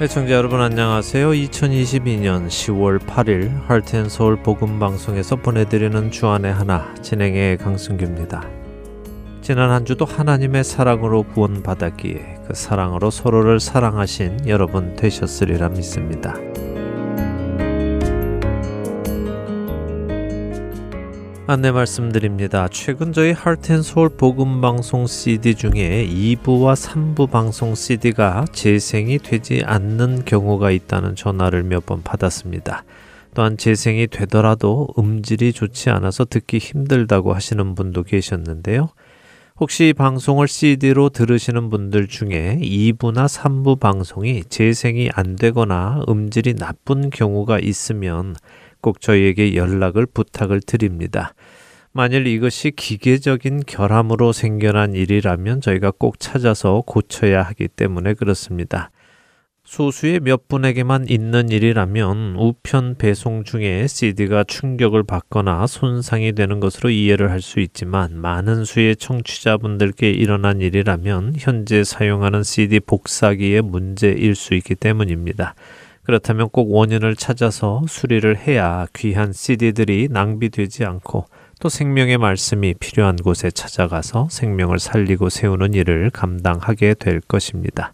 [0.00, 1.30] 애청자 여러분 안녕하세요.
[1.30, 8.48] 2022년 10월 8일 할텐서울 복음 방송에서 보내드리는 주안의 하나 진행의 강승규입니다.
[9.40, 16.36] 지난 한 주도 하나님의 사랑으로 구원받았기에 그 사랑으로 서로를 사랑하신 여러분 되셨으리라 믿습니다.
[21.50, 22.68] 안내 말씀드립니다.
[22.70, 31.16] 최근 저희 할텐서울 복음방송 CD 중에 2부와 3부 방송 CD가 재생이 되지 않는 경우가 있다는
[31.16, 32.84] 전화를 몇 번 받았습니다.
[33.32, 38.90] 또한 재생이 되더라도 음질이 좋지 않아서 듣기 힘들다고 하시는 분도 계셨는데요.
[39.58, 47.58] 혹시 방송을 CD로 들으시는 분들 중에 2부나 3부 방송이 재생이 안 되거나 음질이 나쁜 경우가
[47.58, 48.36] 있으면
[48.80, 51.34] 꼭 저희에게 연락을 부탁을 드립니다.
[51.92, 58.90] 만일 이것이 기계적인 결함으로 생겨난 일이라면 저희가 꼭 찾아서 고쳐야 하기 때문에 그렇습니다.
[59.64, 67.30] 소수의 몇 분에게만 있는 일이라면 우편 배송 중에 CD가 충격을 받거나 손상이 되는 것으로 이해를
[67.30, 74.74] 할 수 있지만 많은 수의 청취자분들께 일어난 일이라면 현재 사용하는 CD 복사기의 문제일 수 있기
[74.74, 75.54] 때문입니다.
[76.08, 81.26] 그렇다면 꼭 원인을 찾아서 수리를 해야 귀한 CD들이 낭비되지 않고
[81.60, 87.92] 또 생명의 말씀이 필요한 곳에 찾아가서 생명을 살리고 세우는 일을 감당하게 될 것입니다.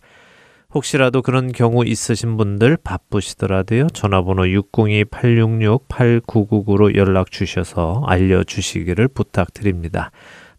[0.72, 3.88] 혹시라도 그런 경우 있으신 분들 바쁘시더라도요.
[3.88, 10.12] 전화번호 602-866-8999로 연락 주셔서 알려 주시기를 부탁드립니다.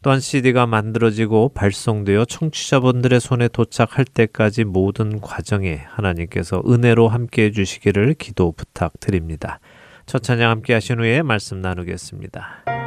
[0.05, 8.13] 또한 CD가 만들어지고 발송되어 청취자분들의 손에 도착할 때까지 모든 과정에 하나님께서 은혜로 함께 해 주시기를
[8.13, 9.59] 기도 부탁드립니다.
[10.05, 12.84] 첫 찬양 함께 하신 후에 말씀 나누겠습니다.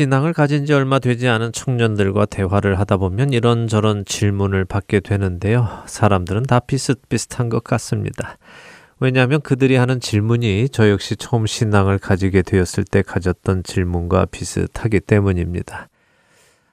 [0.00, 5.82] 신앙을 가진 지 얼마 되지 않은 청년들과 대화를 하다 보면 이런저런 질문을 받게 되는데요.
[5.84, 8.38] 사람들은 다 비슷비슷한 것 같습니다.
[8.98, 15.90] 왜냐하면 그들이 하는 질문이 저 역시 처음 신앙을 가지게 되었을 때 가졌던 질문과 비슷하기 때문입니다.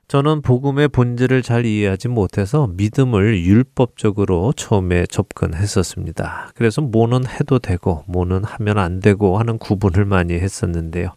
[0.08, 6.52] 저는 복음의 본질을 잘 이해하지 못해서 믿음을 율법적으로 처음에 접근했었습니다.
[6.56, 11.14] 그래서 뭐는 해도 되고 뭐는 하면 안 되고 하는 구분을 많이 했었는데요.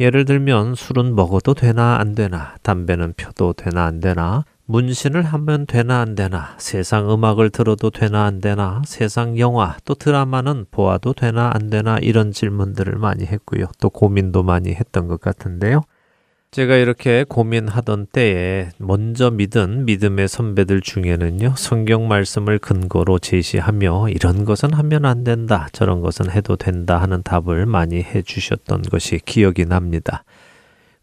[0.00, 6.00] 예를 들면 술은 먹어도 되나 안 되나, 담배는 펴도 되나 안 되나, 문신을 하면 되나
[6.00, 11.68] 안 되나, 세상 음악을 들어도 되나 안 되나, 세상 영화 또 드라마는 보아도 되나 안
[11.70, 13.64] 되나 이런 질문들을 많이 했고요.
[13.80, 15.82] 또 고민도 많이 했던 것 같은데요.
[16.50, 24.72] 제가 이렇게 고민하던 때에 먼저 믿은 믿음의 선배들 중에는요, 성경 말씀을 근거로 제시하며 이런 것은
[24.72, 30.24] 하면 안 된다, 저런 것은 해도 된다 하는 답을 많이 해 주셨던 것이 기억이 납니다.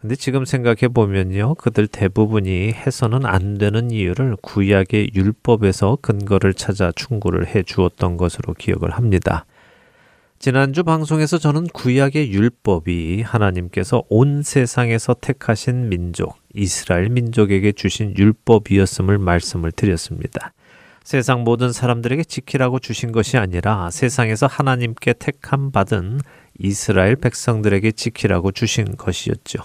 [0.01, 7.45] 근데 지금 생각해 보면요, 그들 대부분이 해서는 안 되는 이유를 구약의 율법에서 근거를 찾아 충고를
[7.45, 9.45] 해 주었던 것으로 기억을 합니다.
[10.45, 19.71] 지난주 방송에서 저는 구약의 율법이 하나님께서 온 세상에서 택하신 민족, 이스라엘 민족에게 주신 율법이었음을 말씀을
[19.71, 20.53] 드렸습니다.
[21.03, 26.19] 세상 모든 사람들에게 지키라고 주신 것이 아니라 세상에서 하나님께 택함 받은
[26.59, 29.63] 이스라엘 백성들에게 지키라고 주신 것이었죠.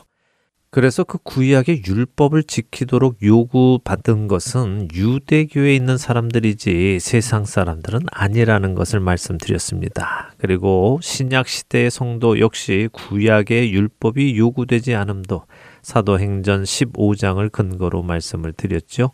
[0.73, 10.33] 그래서 그 구약의 율법을 지키도록 요구받은 것은 유대교에 있는 사람들이지 세상 사람들은 아니라는 것을 말씀드렸습니다.
[10.39, 15.45] 그리고 신약 시대의 성도 역시 구약의 율법이 요구되지 않음도
[15.83, 19.11] 사도행전 15장을 근거로 말씀을 드렸죠.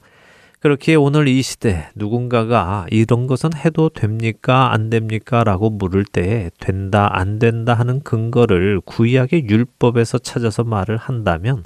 [0.61, 4.73] 그렇게 오늘 이 시대 누군가가 이런 것은 해도 됩니까?
[4.73, 5.45] 안 됩니까?
[5.45, 11.65] 라고 물을 때 된다, 안 된다 하는 근거를 구약의 율법에서 찾아서 말을 한다면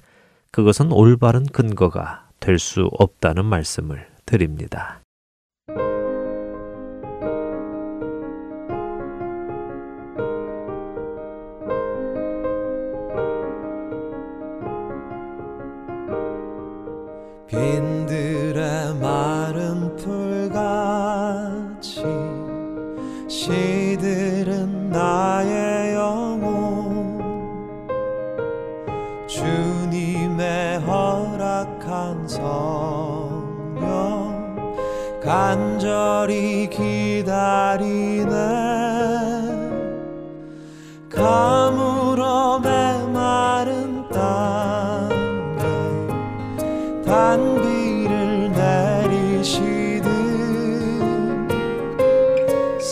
[0.50, 5.00] 그것은 올바른 근거가 될 수 없다는 말씀을 드립니다.
[17.47, 18.00] 빈
[23.40, 27.18] 시들은 나의 영혼.
[29.26, 33.78] 주님의 허락한 성령.
[35.23, 38.30] 간절히 기다리네.
[41.09, 41.89] 가물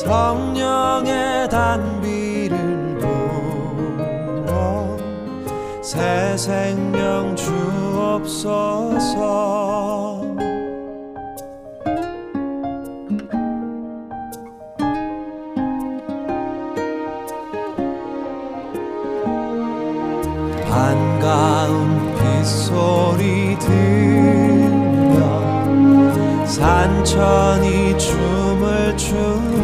[0.09, 2.99] 성령의 단비를
[4.47, 4.97] 부어
[5.83, 8.49] 새 생명 주옵소서.
[20.71, 25.19] 반가운 빗소리 들려.
[26.47, 29.58] 산천이 춤을 추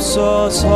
[0.00, 0.68] 주옵소서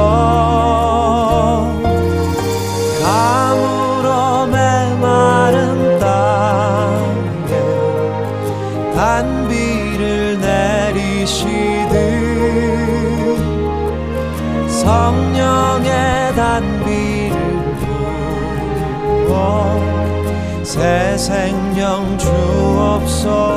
[3.03, 7.55] 가물어 메마른 땅에
[8.95, 11.95] 단비를 내리시듯
[14.69, 17.75] 성령의 단비를
[19.27, 19.35] 부어
[20.63, 23.55] 새 생명 주옵소서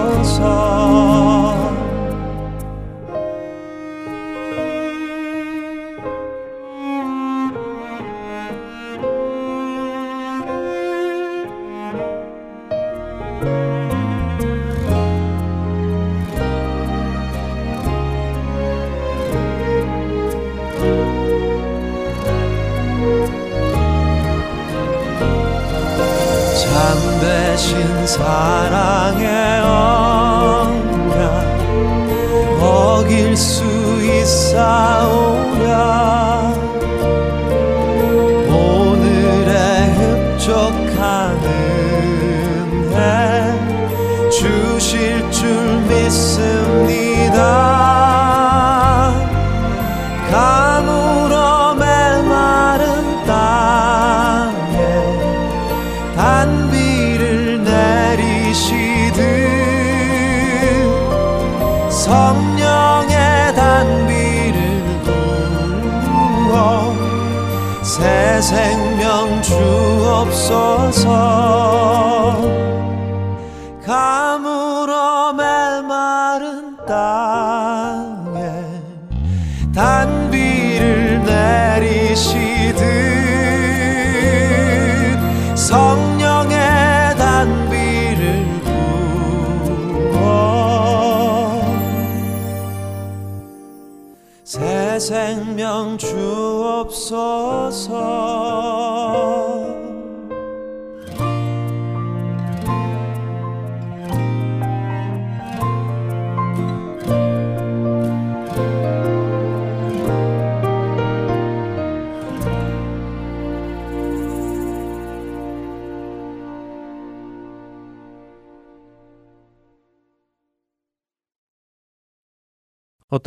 [28.07, 29.27] 사랑의
[29.59, 31.19] 언약
[32.63, 33.65] 어길 수
[34.01, 36.06] 있사오랴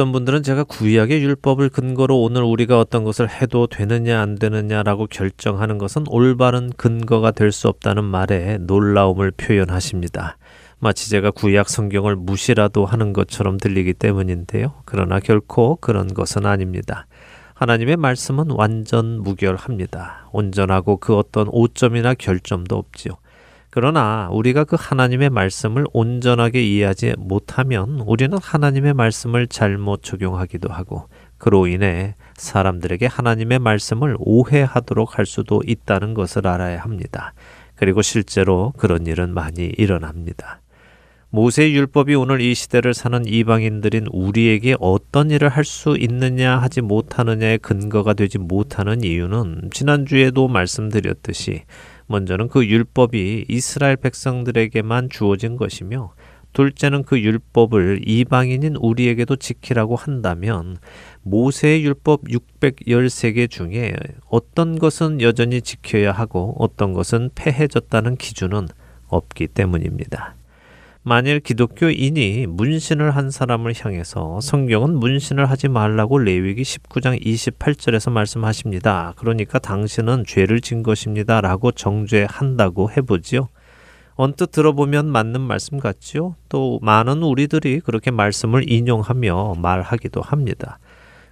[0.00, 5.76] 어떤 분들은 제가 구약의 율법을 근거로 오늘 우리가 어떤 것을 해도 되느냐 안 되느냐라고 결정하는
[5.76, 10.38] 것은 올바른 근거가 될 수 없다는 말에 놀라움을 표현하십니다.
[10.78, 14.72] 마치 제가 구약 성경을 무시라도 하는 것처럼 들리기 때문인데요.
[14.86, 17.06] 그러나 결코 그런 것은 아닙니다.
[17.52, 20.30] 하나님의 말씀은 완전 무결합니다.
[20.32, 23.18] 온전하고 그 어떤 오점이나 결점도 없지요.
[23.70, 31.08] 그러나 우리가 그 하나님의 말씀을 온전하게 이해하지 못하면 우리는 하나님의 말씀을 잘못 적용하기도 하고
[31.38, 37.32] 그로 인해 사람들에게 하나님의 말씀을 오해하도록 할 수도 있다는 것을 알아야 합니다.
[37.76, 40.60] 그리고 실제로 그런 일은 많이 일어납니다.
[41.30, 47.58] 모세의 율법이 오늘 이 시대를 사는 이방인들인 우리에게 어떤 일을 할 수 있느냐 하지 못하느냐의
[47.58, 51.62] 근거가 되지 못하는 이유는 지난주에도 말씀드렸듯이
[52.10, 56.12] 먼저는 그 율법이 이스라엘 백성들에게만 주어진 것이며
[56.52, 60.78] 둘째는 그 율법을 이방인인 우리에게도 지키라고 한다면
[61.22, 63.94] 모세의 율법 613개 중에
[64.28, 68.66] 어떤 것은 여전히 지켜야 하고 어떤 것은 폐해졌다는 기준은
[69.06, 70.34] 없기 때문입니다.
[71.02, 79.14] 만일 기독교인이 문신을 한 사람을 향해서 성경은 문신을 하지 말라고 레위기 19장 28절에서 말씀하십니다.
[79.16, 81.40] 그러니까 당신은 죄를 진 것입니다.
[81.40, 83.48] 라고 정죄한다고 해보지요.
[84.14, 86.36] 언뜻 들어보면 맞는 말씀 같지요?
[86.50, 90.78] 또 많은 우리들이 그렇게 말씀을 인용하며 말하기도 합니다.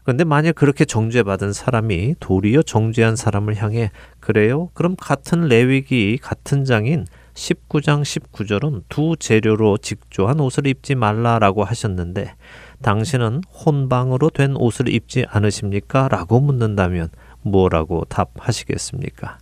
[0.02, 4.70] 그런데 만약 그렇게 정죄받은 사람이 도리어 정죄한 사람을 향해 그래요?
[4.72, 7.04] 그럼 같은 레위기 같은 장인
[7.38, 12.34] 19장 19절은 두 재료로 직조한 옷을 입지 말라라고 하셨는데
[12.82, 16.08] 당신은 혼방으로 된 옷을 입지 않으십니까?
[16.08, 17.10] 라고 묻는다면
[17.42, 19.38] 뭐라고 답하시겠습니까?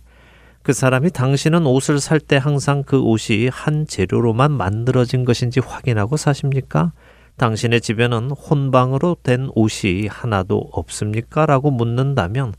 [0.61, 6.91] 그 사람이 당신은 옷을 살 때 항상 그 옷이 한 재료로만 만들어진 것인지 확인하고 사십니까?
[7.37, 11.45] 당신의 집에는 혼방으로 된 옷이 하나도 없습니까?
[11.45, 12.53] 라고 묻는다면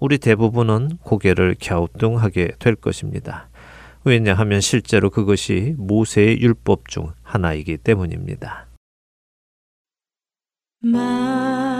[0.00, 3.48] 우리 대부분은 고개를 갸우뚱하게 될 것입니다.
[4.04, 8.66] 왜냐하면 실제로 그것이 모세의 율법 중 하나이기 때문입니다.
[10.80, 11.71] 만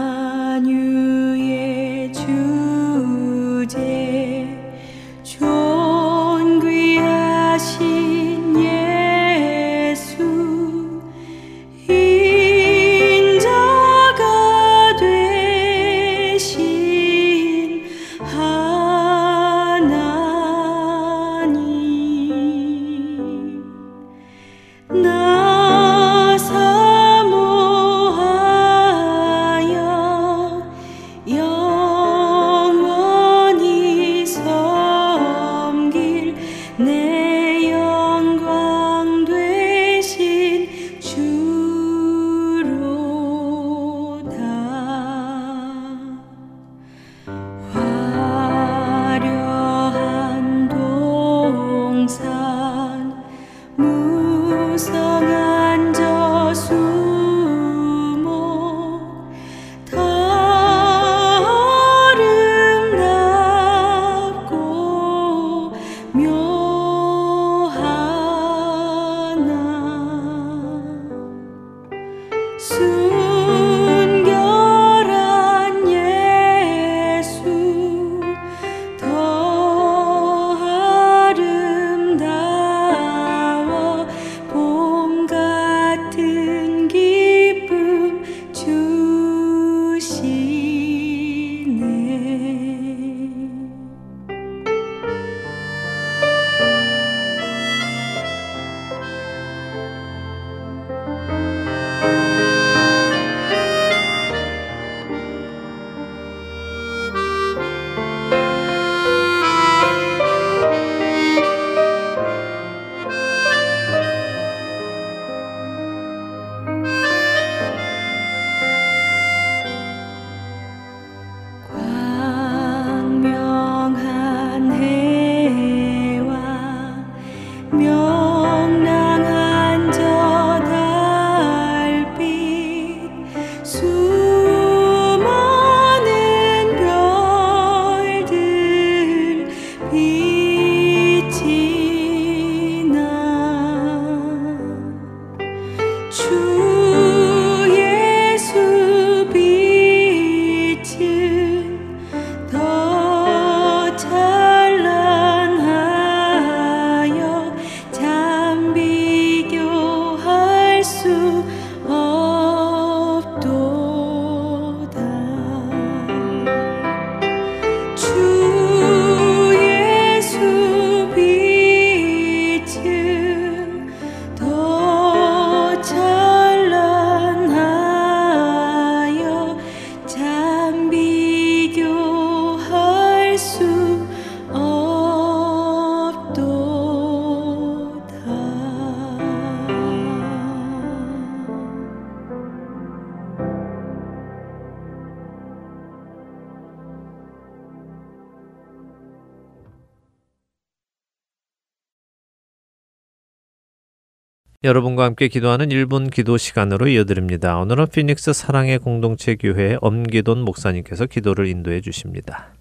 [204.64, 207.58] 여러분과 함께 기도하는 1분 기도 시간으로 이어드립니다.
[207.58, 212.54] 오늘은 피닉스 사랑의 공동체 교회 엄기돈 목사님께서 기도를 인도해 주십니다.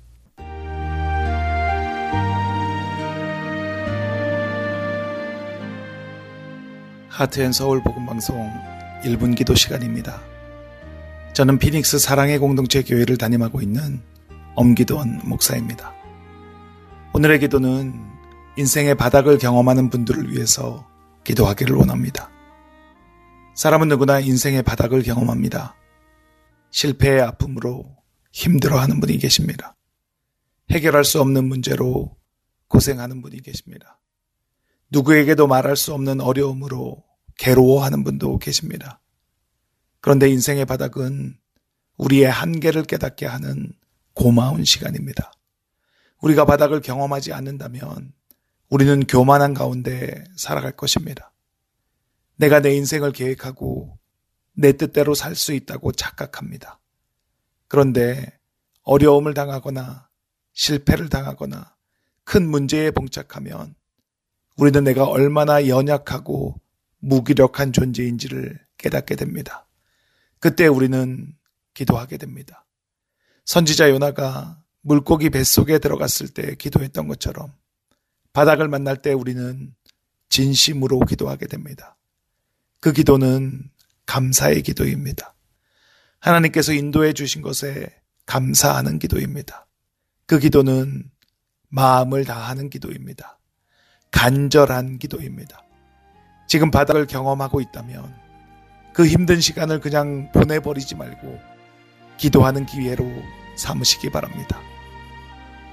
[7.07, 8.49] 하트앤 서울 복음 방송
[9.03, 10.21] 1분 기도 시간입니다.
[11.33, 14.01] 저는 피닉스 사랑의 공동체 교회를 담임하고 있는
[14.55, 15.93] 엄기돈 목사입니다.
[17.13, 17.93] 오늘의 기도는
[18.57, 20.89] 인생의 바닥을 경험하는 분들을 위해서
[21.23, 22.29] 기도하기를 원합니다.
[23.55, 25.75] 사람은 누구나 인생의 바닥을 경험합니다.
[26.71, 27.97] 실패의 아픔으로
[28.31, 29.75] 힘들어하는 분이 계십니다.
[30.71, 32.15] 해결할 수 없는 문제로
[32.67, 33.99] 고생하는 분이 계십니다.
[34.89, 37.03] 누구에게도 말할 수 없는 어려움으로
[37.37, 39.01] 괴로워하는 분도 계십니다.
[39.99, 41.37] 그런데 인생의 바닥은
[41.97, 43.71] 우리의 한계를 깨닫게 하는
[44.13, 45.31] 고마운 시간입니다.
[46.21, 48.13] 우리가 바닥을 경험하지 않는다면
[48.71, 51.33] 우리는 교만한 가운데 살아갈 것입니다.
[52.37, 53.99] 내가 내 인생을 계획하고
[54.53, 56.79] 내 뜻대로 살 수 있다고 착각합니다.
[57.67, 58.39] 그런데
[58.83, 60.07] 어려움을 당하거나
[60.53, 61.75] 실패를 당하거나
[62.23, 63.75] 큰 문제에 봉착하면
[64.55, 66.55] 우리는 내가 얼마나 연약하고
[66.99, 69.67] 무기력한 존재인지를 깨닫게 됩니다.
[70.39, 71.35] 그때 우리는
[71.73, 72.65] 기도하게 됩니다.
[73.43, 77.53] 선지자 요나가 물고기 뱃속에 들어갔을 때 기도했던 것처럼
[78.33, 79.73] 바닥을 만날 때 우리는
[80.29, 81.97] 진심으로 기도하게 됩니다.
[82.79, 83.69] 그 기도는
[84.05, 85.33] 감사의 기도입니다.
[86.19, 87.89] 하나님께서 인도해 주신 것에
[88.25, 89.67] 감사하는 기도입니다.
[90.25, 91.09] 그 기도는
[91.69, 93.39] 마음을 다하는 기도입니다.
[94.11, 95.63] 간절한 기도입니다.
[96.47, 98.13] 지금 바닥을 경험하고 있다면
[98.93, 101.39] 그 힘든 시간을 그냥 보내버리지 말고
[102.17, 103.09] 기도하는 기회로
[103.55, 104.59] 삼으시기 바랍니다.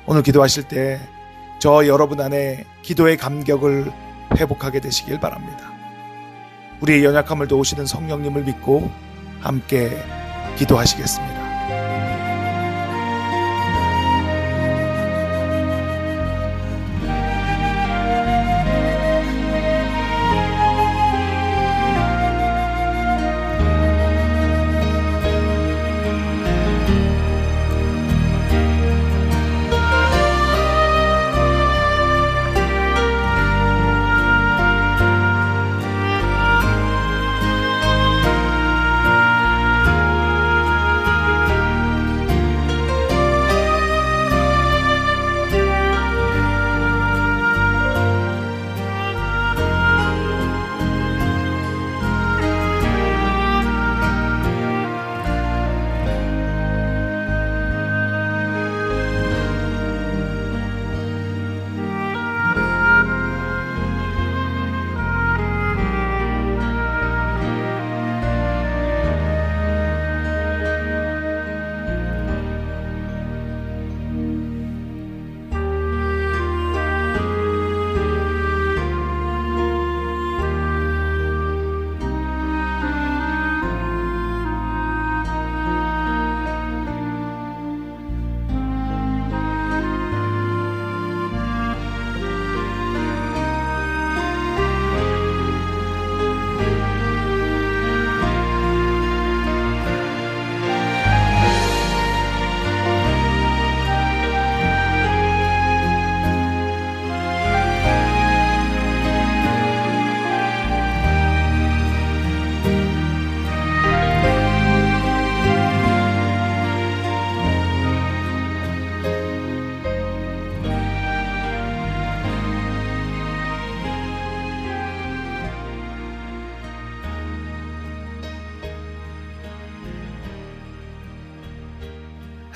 [0.07, 1.01] 오늘 기도하실 때
[1.59, 3.93] 저 여러분 안에 기도의 감격을
[4.37, 5.73] 회복하게 되시길 바랍니다.
[6.81, 8.89] 우리의 연약함을 도우시는 성령님을 믿고
[9.41, 9.91] 함께
[10.57, 11.38] 기도하시겠습니다.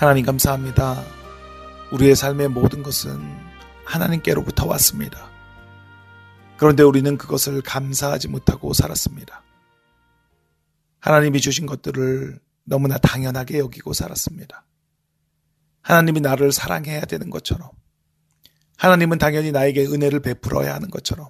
[0.03, 1.01] 하나님 감사합니다.
[1.93, 3.23] 우리의 삶의 모든 것은
[3.85, 5.31] 하나님께로부터 왔습니다.
[6.57, 9.45] 그런데 우리는 그것을 감사하지 못하고 살았습니다.
[10.99, 14.65] 하나님이 주신 것들을 너무나 당연하게 여기고 살았습니다.
[15.83, 17.71] 하나님이 나를 사랑해야 되는 것처럼,
[18.79, 21.29] 하나님은 당연히 나에게 은혜를 베풀어야 하는 것처럼,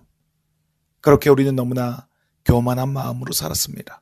[1.03, 2.09] 그렇게 우리는 너무나
[2.47, 4.01] 교만한 마음으로 살았습니다.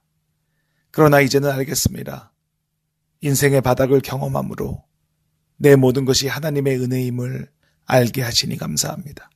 [0.93, 2.31] 그러나 이제는 알겠습니다.
[3.21, 4.85] 인생의 바닥을 경험함으로
[5.57, 7.51] 내 모든 것이 하나님의 은혜임을
[7.85, 9.31] 알게 하시니 감사합니다.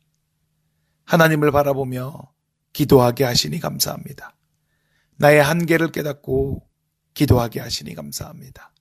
[1.04, 2.32] 하나님을 바라보며
[2.72, 4.36] 기도하게 하시니 감사합니다.
[5.16, 6.66] 나의 한계를 깨닫고
[7.12, 8.72] 기도하게 하시니 감사합니다.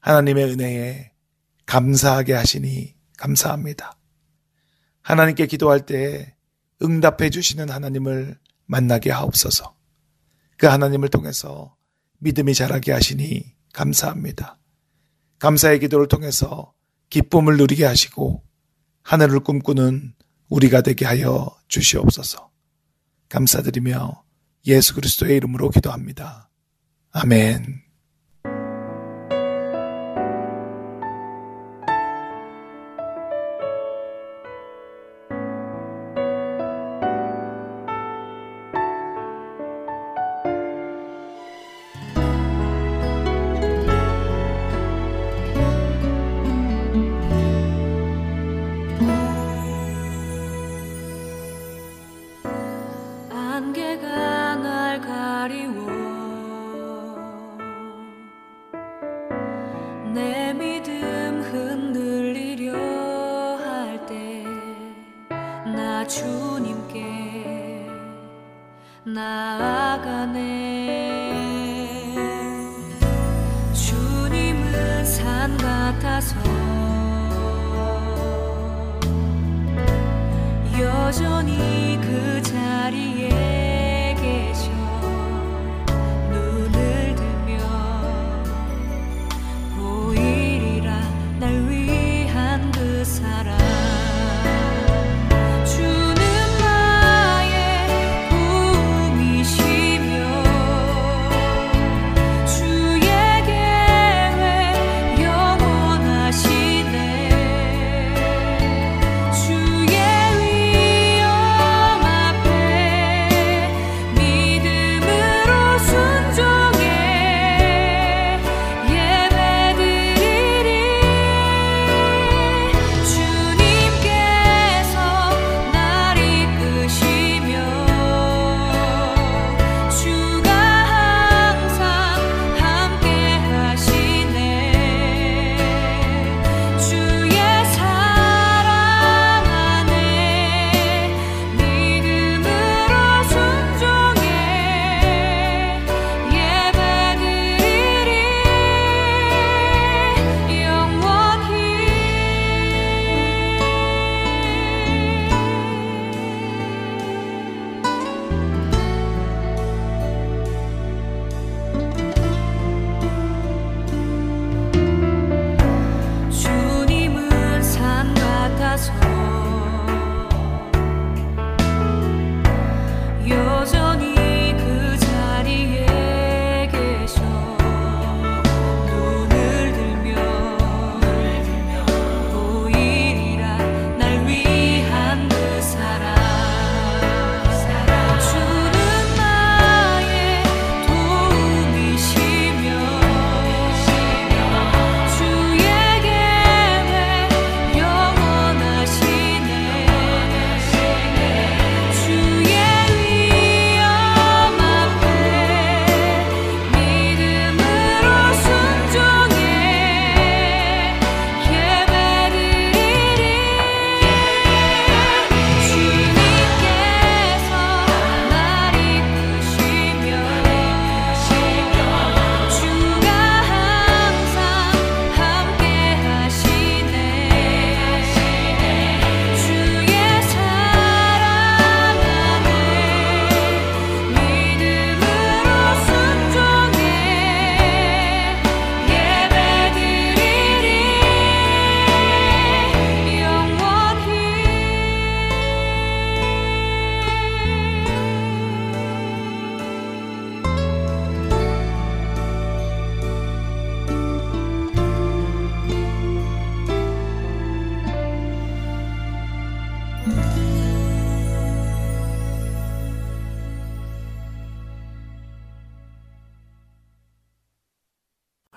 [0.00, 1.12] 하나님의 은혜에
[1.66, 3.98] 감사하게 하시니 감사합니다.
[5.02, 6.36] 하나님께 기도할 때
[6.82, 9.76] 응답해 주시는 하나님을 만나게 하옵소서.
[10.56, 11.76] 그 하나님을 통해서
[12.18, 14.58] 믿음이 자라게 하시니 감사합니다.
[15.38, 16.72] 감사의 기도를 통해서
[17.08, 18.44] 기쁨을 누리게 하시고
[19.02, 20.14] 하늘을 꿈꾸는
[20.48, 22.50] 우리가 되게 하여 주시옵소서.
[23.28, 24.24] 감사드리며
[24.66, 26.50] 예수 그리스도의 이름으로 기도합니다.
[27.12, 27.89] 아멘.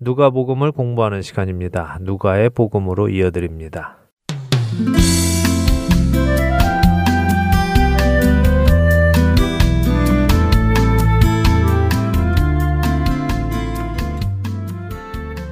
[0.00, 1.98] 누가복음을 공부하는 시간입니다.
[2.02, 3.96] 누가의 복음으로 이어드립니다.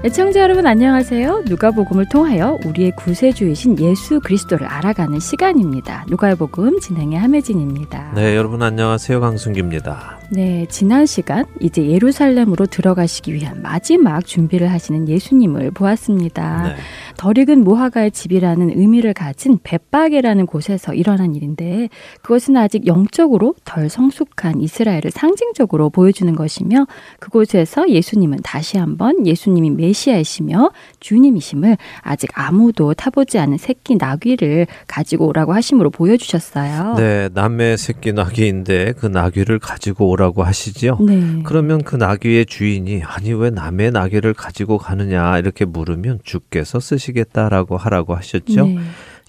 [0.05, 1.43] 애청자 여러분 안녕하세요.
[1.49, 6.05] 누가복음을 통하여 우리의 구세주이신 예수 그리스도를 알아가는 시간입니다.
[6.09, 8.13] 누가의 복음 진행의 함혜진입니다.
[8.15, 9.19] 네, 여러분 안녕하세요.
[9.19, 10.16] 강승기입니다.
[10.29, 16.63] 네, 지난 시간 이제 예루살렘으로 들어가시기 위한 마지막 준비를 하시는 예수님을 보았습니다.
[16.65, 16.77] 네.
[17.17, 21.89] 덜 익은 무화과의 집이라는 의미를 가진 벳바게라는 곳에서 일어난 일인데
[22.23, 26.87] 그것은 아직 영적으로 덜 성숙한 이스라엘을 상징적으로 보여주는 것이며
[27.21, 35.55] 그곳에서 예수님은 다시 한번 예수님이 메시아이시며 주님이심을 아직 아무도 타보지 않은 새끼 나귀를 가지고 오라고
[35.55, 36.95] 하심으로 보여주셨어요.
[36.97, 40.99] 네, 남의 새끼 나귀인데 그 나귀를 가지고 오라고 하시지요.
[41.01, 41.43] 네.
[41.45, 48.15] 그러면 그 나귀의 주인이 아니 왜 남의 나귀를 가지고 가느냐 이렇게 물으면 주께서 쓰시겠다라고 하라고
[48.15, 48.67] 하셨죠.
[48.67, 48.79] 네.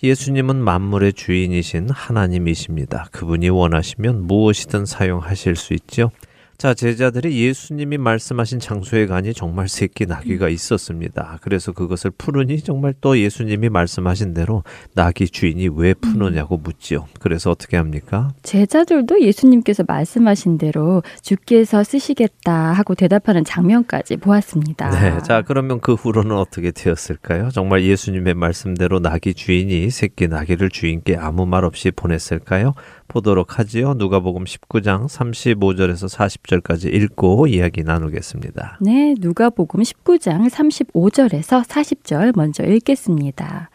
[0.02, 3.08] 예수님은 만물의 주인이신 하나님이십니다.
[3.12, 6.12] 그분이 원하시면 무엇이든 사용하실 수 있죠.
[6.58, 11.38] 자, 제자들이 예수님이 말씀하신 장소에 가니 정말 새끼 나귀가 있었습니다.
[11.42, 14.64] 그래서 그것을 푸르니 정말 또 예수님이 말씀하신 대로
[14.96, 17.06] 나귀 주인이 왜 푸느냐고 묻지요.
[17.20, 18.30] 그래서 어떻게 합니까?
[18.42, 24.90] 제자들도 예수님께서 말씀하신 대로 주께서 쓰시겠다 하고 대답하는 장면까지 보았습니다.
[24.90, 25.22] 네.
[25.22, 27.50] 자, 그러면 그 후로는 어떻게 되었을까요?
[27.52, 32.74] 정말 예수님의 말씀대로 나귀 주인이 새끼 나귀를 주인께 아무 말 없이 보냈을까요?
[33.08, 33.94] 보도록 하지요.
[33.94, 38.80] 누가복음 19장 35절에서 40절까지 읽고 이야기 나누겠습니다.
[38.82, 43.70] 네, 누가복음 19장 35절에서 40절 먼저 읽겠습니다.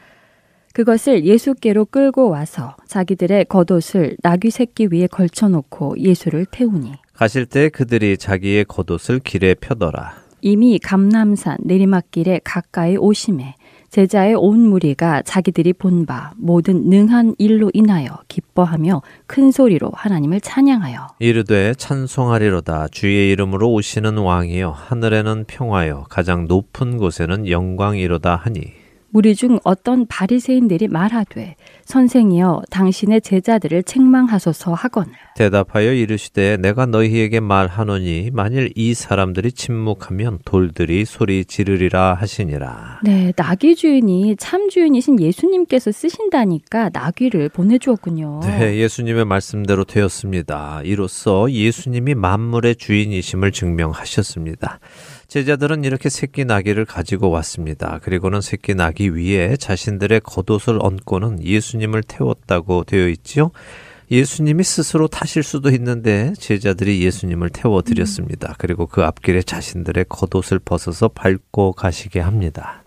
[0.72, 7.68] 그것을 예수께로 끌고 와서 자기들의 겉옷을 나귀 새끼 위에 걸쳐 놓고 예수를 태우니 가실 때
[7.68, 10.22] 그들이 자기의 겉옷을 길에 펴더라.
[10.40, 13.54] 이미 감남산 내리막길에 가까이 오심에
[13.92, 21.08] 제자의 온 무리가 자기들이 본 바 모든 능한 일로 인하여 기뻐하며 큰 소리로 하나님을 찬양하여.
[21.18, 22.88] 이르되 찬송하리로다.
[22.88, 28.81] 주의 이름으로 오시는 왕이여 하늘에는 평화여 가장 높은 곳에는 영광이로다 하니
[29.12, 38.30] 무리 중 어떤 바리새인들이 말하되 선생이여 당신의 제자들을 책망하소서 하거늘 대답하여 이르시되 내가 너희에게 말하노니
[38.32, 43.00] 만일 이 사람들이 침묵하면 돌들이 소리 지르리라 하시니라.
[43.04, 48.40] 네, 나귀 주인이 참 주인이신 예수님께서 쓰신다니까 나귀를 보내주었군요.
[48.44, 50.82] 네, 예수님의 말씀대로 되었습니다.
[50.84, 54.80] 이로써 예수님이 만물의 주인이심을 증명하셨습니다.
[55.32, 58.00] 제자들은 이렇게 새끼 나귀를 가지고 왔습니다.
[58.02, 63.50] 그리고는 새끼 나귀 위에 자신들의 겉옷을 얹고는 예수님을 태웠다고 되어 있지요.
[64.10, 68.54] 예수님이 스스로 타실 수도 있는데 제자들이 예수님을 태워 드렸습니다.
[68.58, 72.84] 그리고 그 앞길에 자신들의 겉옷을 벗어서 밟고 가시게 합니다.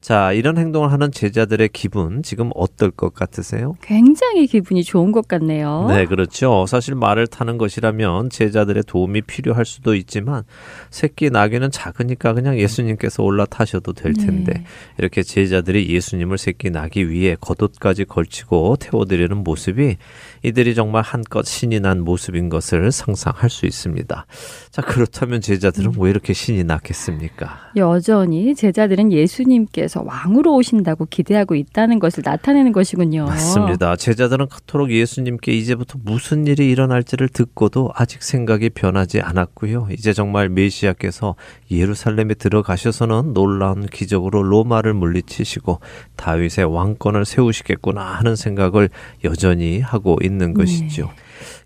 [0.00, 3.74] 자, 이런 행동을 하는 제자들의 기분 지금 어떨 것 같으세요?
[3.82, 5.86] 굉장히 기분이 좋은 것 같네요.
[5.88, 6.66] 네, 그렇죠.
[6.66, 10.44] 사실 말을 타는 것이라면 제자들의 도움이 필요할 수도 있지만
[10.90, 14.64] 새끼 나귀는 작으니까 그냥 예수님께서 올라타셔도 될 텐데 네.
[14.98, 19.96] 이렇게 제자들이 예수님을 새끼 나귀 위에 겉옷까지 걸치고 태워드리는 모습이
[20.42, 24.26] 이들이 정말 한껏 신이 난 모습인 것을 상상할 수 있습니다.
[24.70, 27.70] 자, 그렇다면 제자들은 왜 이렇게 신이 났겠습니까?
[27.76, 33.24] 여전히 제자들은 예수님께서 왕으로 오신다고 기대하고 있다는 것을 나타내는 것이군요.
[33.24, 33.96] 맞습니다.
[33.96, 39.88] 제자들은 그토록 예수님께 이제부터 무슨 일이 일어날지를 듣고도 아직 생각이 변하지 않았고요.
[39.92, 41.34] 이제 정말 메시아께서
[41.70, 45.80] 예루살렘에 들어가셔서는 놀라운 기적으로 로마를 물리치시고
[46.16, 48.88] 다윗의 왕권을 세우시겠구나 하는 생각을
[49.24, 51.10] 여전히 하고 있는 것이죠.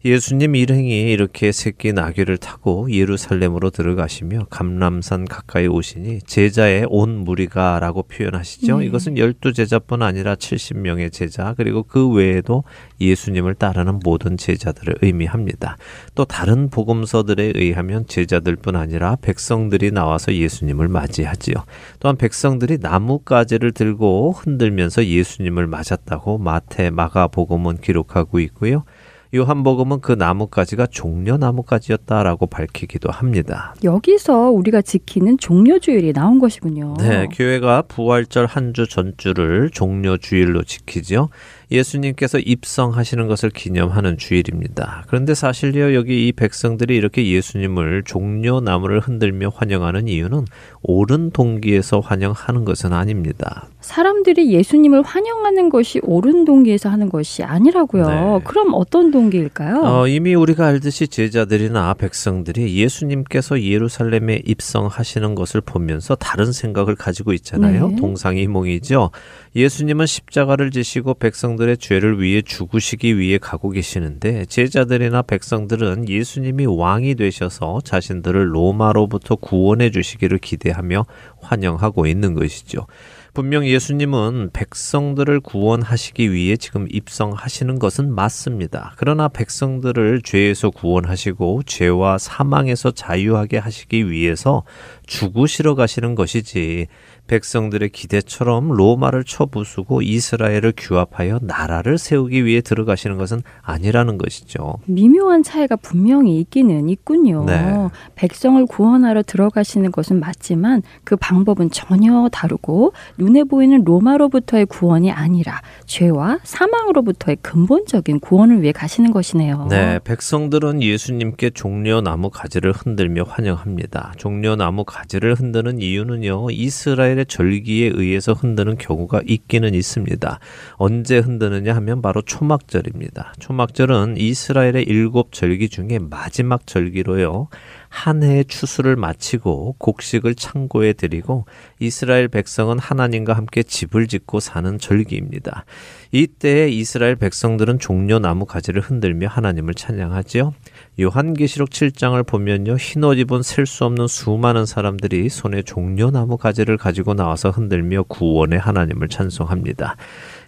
[0.05, 8.79] 예수님 일행이 이렇게 새끼 나귀를 타고 예루살렘으로 들어가시며 감람산 가까이 오시니 제자의 온 무리가라고 표현하시죠.
[8.79, 8.87] 네.
[8.87, 12.65] 이것은 열두 제자뿐 아니라 70명의 제자 그리고 그 외에도
[13.01, 15.77] 예수님을 따르는 모든 제자들을 의미합니다.
[16.15, 21.55] 또 다른 복음서들에 의하면 제자들뿐 아니라 백성들이 나와서 예수님을 맞이하지요.
[22.01, 28.85] 또한 백성들이 나뭇가지를 들고 흔들면서 예수님을 맞았다고 마태, 마가 복음은 기록하고 있고요.
[29.35, 33.75] 요한복음은 그 나뭇가지가 종려 나뭇가지였다라고 밝히기도 합니다.
[33.83, 36.95] 여기서 우리가 지키는 종료주일이 나온 것이군요.
[36.99, 41.29] 네, 교회가 부활절 한 주 전주를 종려 주일로 지키지요.
[41.73, 45.05] 예수님께서 입성하시는 것을 기념하는 주일입니다.
[45.09, 50.45] 그런데 사실요, 여기 이 백성들이 이렇게 예수님을 종려 나무를 흔들며 환영하는 이유는
[50.83, 53.69] 옳은 동기에서 환영하는 것은 아닙니다.
[53.81, 58.07] 사람들이 예수님을 환영하는 것이 옳은 동기에서 하는 것이 아니라고요.
[58.07, 58.41] 네.
[58.45, 59.83] 그럼 어떤 동기일까요?
[59.83, 67.89] 어, 이미 우리가 알듯이 제자들이나 백성들이 예수님께서 예루살렘에 입성하시는 것을 보면서 다른 생각을 가지고 있잖아요.
[67.89, 67.97] 네.
[67.97, 69.11] 동상이몽이죠.
[69.55, 77.83] 예수님은 십자가를 지시고 백성들의 죄를 위해 죽으시기 위해 가고 계시는데 제자들이나 백성들은 예수님이 왕이 되셔서
[77.85, 81.05] 자신들을 로마로부터 구원해 주시기를 기대하며
[81.43, 82.87] 환영하고 있는 것이죠.
[83.35, 88.93] 분명 예수님은 백성들을 구원하시기 위해 지금 입성하시는 것은 맞습니다.
[88.97, 94.65] 그러나 백성들을 죄에서 구원하시고 죄와 사망에서 자유하게 하시기 위해서
[95.07, 96.89] 죽으시러 가시는 것이지
[97.27, 104.75] 백성들의 기대처럼 로마를 쳐부수고 이스라엘을 규합하여 나라를 세우기 위해 들어가시는 것은 아니라는 것이죠.
[104.87, 107.45] 미묘한 차이가 분명히 있기는 있군요.
[107.45, 107.89] 네.
[108.17, 112.93] 백성을 구원하러 들어가시는 것은 맞지만 그 방법은 전혀 다르고
[113.23, 119.69] 눈에 보이는 로마로부터의 구원이 아니라 죄와 사망으로부터의 근본적인 구원을 위해 가시는 것이네요.
[119.71, 124.15] 네, 백성들은 예수님께 종려나무 가지를 흔들며 환영합니다.
[124.17, 130.41] 종려나무 가지를 흔드는 이유는요, 이스라엘의 절기에 의해서 흔드는 경우가 있기는 있습니다.
[130.75, 133.35] 언제 흔드느냐 하면 바로 초막절입니다.
[133.39, 137.49] 초막절은 이스라엘의 일곱 절기 중에 마지막 절기로요.
[137.93, 141.45] 한 해의 추수를 마치고 곡식을 창고에 드리고
[141.79, 145.67] 이스라엘 백성은 하나님과 함께 집을 짓고 사는 절기입니다.
[146.11, 150.55] 이때 이스라엘 백성들은 종려나무 가지를 흔들며 하나님을 찬양하지요.
[151.01, 152.77] 요한계시록 7장을 보면요.
[152.77, 159.09] 흰옷 입은 셀 수 없는 수많은 사람들이 손에 종려나무 가지를 가지고 나와서 흔들며 구원의 하나님을
[159.09, 159.97] 찬송합니다.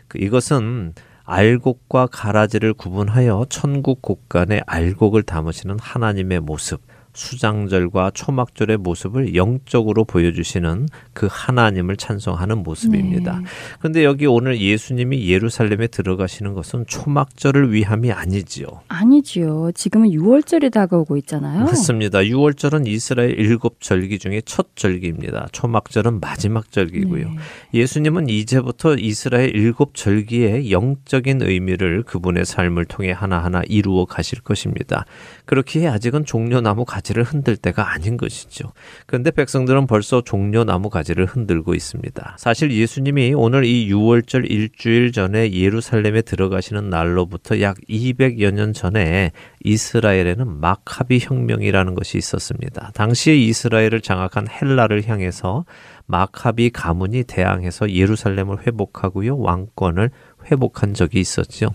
[0.09, 6.80] 그 이것은 알곡과 가라지를 구분하여 천국 곳간에 알곡을 담으시는 하나님의 모습,
[7.15, 13.39] 수장절과 초막절의 모습을 영적으로 보여주시는 그 하나님을 찬송하는 모습입니다.
[13.39, 13.45] 네.
[13.79, 18.67] 그런데 여기 오늘 예수님이 예루살렘에 들어가시는 것은 초막절을 위함이 아니지요.
[18.89, 19.71] 아니지요.
[19.75, 21.65] 지금은 6월절이 다가오고 있잖아요.
[21.65, 22.19] 맞습니다.
[22.19, 25.49] 6월절은 이스라엘 일곱 절기 중에 첫 절기입니다.
[25.53, 27.29] 초막절은 마지막 절기고요.
[27.29, 27.37] 네.
[27.75, 35.05] 예수님은 이제부터 이스라엘 일곱 절기의 영적인 의미를 그분의 삶을 통해 하나하나 이루어 가실 것입니다.
[35.47, 38.72] 그렇기에 아직은 종려나무 가 지를 흔들 때가 아닌 것이죠.
[39.07, 42.36] 그런데 백성들은 벌써 종려나무 가지를 흔들고 있습니다.
[42.38, 49.30] 사실 예수님이 오늘 이 6월절 일주일 전에 예루살렘에 들어가시는 날로부터 약 200여 년 전에
[49.62, 52.90] 이스라엘에는 마카비 혁명이라는 것이 있었습니다.
[52.94, 55.64] 당시에 이스라엘을 장악한 헬라를 향해서
[56.07, 59.38] 마카비 가문이 대항해서 예루살렘을 회복하고요.
[59.38, 60.11] 왕권을
[60.51, 61.70] 회복한 적이 있었죠.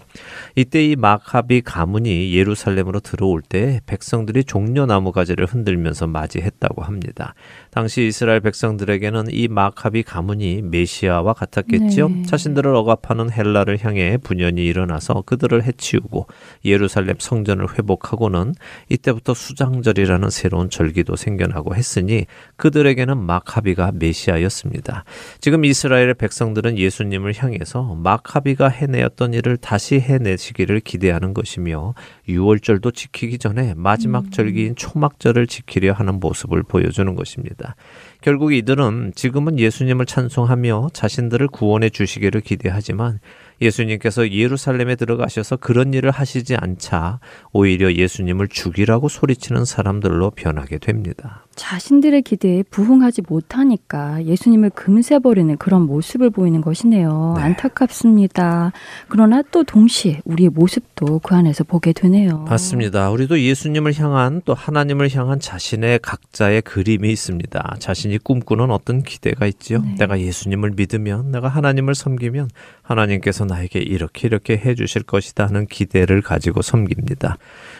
[0.56, 7.34] 이때 이 마카비 가문이 예루살렘으로 들어올 때 백성들이 종려나무 가지를 흔들면서 맞이했다고 합니다.
[7.72, 12.10] 당시 이스라엘 백성들에게는 이 마카비 가문이 메시아와 같았겠죠.
[12.10, 12.24] 네.
[12.24, 16.28] 자신들을 억압하는 헬라를 향해 분연이 일어나서 그들을 해치우고
[16.66, 18.54] 예루살렘 성전을 회복하고는
[18.90, 22.26] 이때부터 수장절이라는 새로운 절기도 생겨나고 했으니
[22.58, 25.04] 그들에게는 마카비가 메시아였습니다.
[25.40, 31.94] 지금 이스라엘의 백성들은 예수님을 향해서 마카비 가 해내었던 일을 다시 해내시기를 기대하는 것이며
[32.28, 37.78] 6월절도 지키기 전에 마지막 절기인 초막절을 지키려 하는 모습을 보여주는 것입니다.
[38.20, 43.22] 결국 이들은 지금은 예수님을 찬송하며 자신들을 구원해 주시기를 기대하지만
[43.62, 47.22] 예수님께서 예루살렘에 들어가셔서 그런 일을 하시지 않자
[47.54, 51.46] 오히려 예수님을 죽이라고 소리치는 사람들로 변하게 됩니다.
[51.60, 57.34] 자신들의 기대에 부응하지 못하니까 예수님을 금세버리는 그런 모습을 보이는 것이네요.
[57.36, 57.44] 네.
[57.44, 58.72] 안타깝습니다.
[59.10, 62.46] 그러나 또 동시에 우리의 모습도 그 안에서 보게 되네요.
[62.48, 63.12] 맞습니다.
[63.12, 67.76] 우리도 예수님을 향한 또 하나님을 향한 자신의 각자의 그림이 있습니다.
[67.80, 69.82] 자신이 꿈꾸는 어떤 기대가 있지요.
[69.82, 69.96] 네.
[70.00, 72.50] 내가 예수님을 믿으면, 내가 하나님을 섬기면
[72.84, 77.38] 하나님께서 나에게 이렇게 이렇게 해 주실 것이다 하는 기대를 가지고 섬깁니다.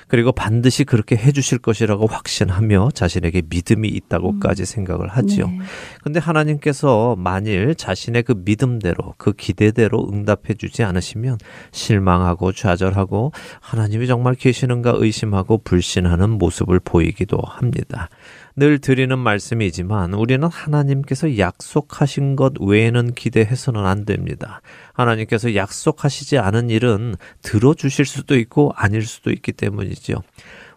[0.10, 5.48] 그리고 반드시 그렇게 해주실 것이라고 확신하며 자신에게 믿음이 있다고까지 생각을 하지요.
[5.48, 5.60] 네.
[6.04, 11.38] 근데 하나님께서 만일 자신의 그 믿음대로 그 기대대로 응답해 주지 않으시면
[11.72, 13.32] 실망하고 좌절하고
[13.62, 18.10] 하나님이 정말 계시는가 의심하고 불신하는 모습을 보이기도 합니다.
[18.56, 24.62] 늘 드리는 말씀이지만 우리는 하나님께서 약속하신 것 외에는 기대해서는 안 됩니다.
[25.00, 30.22] 하나님께서 약속하시지 않은 일은 들어주실 수도 있고 아닐 수도 있기 때문이죠.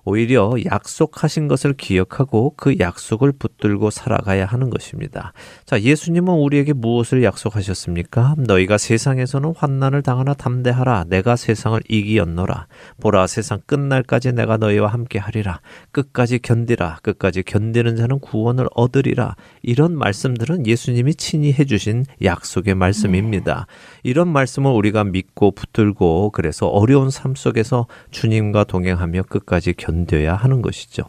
[0.04, 5.32] 오히려 약속하신 것을 기억하고 그 약속을 붙들고 살아가야 하는 것입니다.
[5.64, 8.34] 자, 예수님은 우리에게 무엇을 약속하셨습니까?
[8.38, 11.04] 너희가 세상에서는 환난을 당하나 담대하라.
[11.08, 12.66] 내가 세상을 이기었노라.
[13.00, 15.60] 보라, 세상 끝날까지 내가 너희와 함께 하리라.
[15.92, 16.98] 끝까지 견디라.
[17.02, 19.36] 끝까지 견디는 자는 구원을 얻으리라.
[19.62, 23.66] 이런 말씀들은 예수님이 친히 해 주신 약속의 말씀입니다.
[24.02, 30.62] 이런 말씀을 우리가 믿고 붙들고 그래서 어려운 삶 속에서 주님과 동행하며 끝까지 견 뎌야 하는
[30.62, 31.04] 것이죠.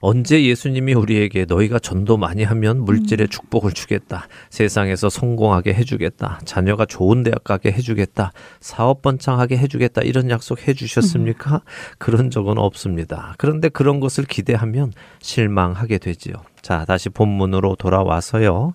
[0.00, 4.28] 언제 예수님이 우리에게 너희가 전도 많이 하면 물질의 축복을 주겠다.
[4.48, 6.40] 세상에서 성공하게 해주겠다.
[6.44, 8.32] 자녀가 좋은 대학 가게 해주겠다.
[8.60, 10.02] 사업 번창하게 해주겠다.
[10.02, 11.62] 이런 약속 해주셨습니까?
[11.98, 13.34] 그런 적은 없습니다.
[13.38, 16.34] 그런데 그런 것을 기대하면 실망하게 되지요.
[16.62, 18.74] 자, 다시 본문으로 돌아와서요.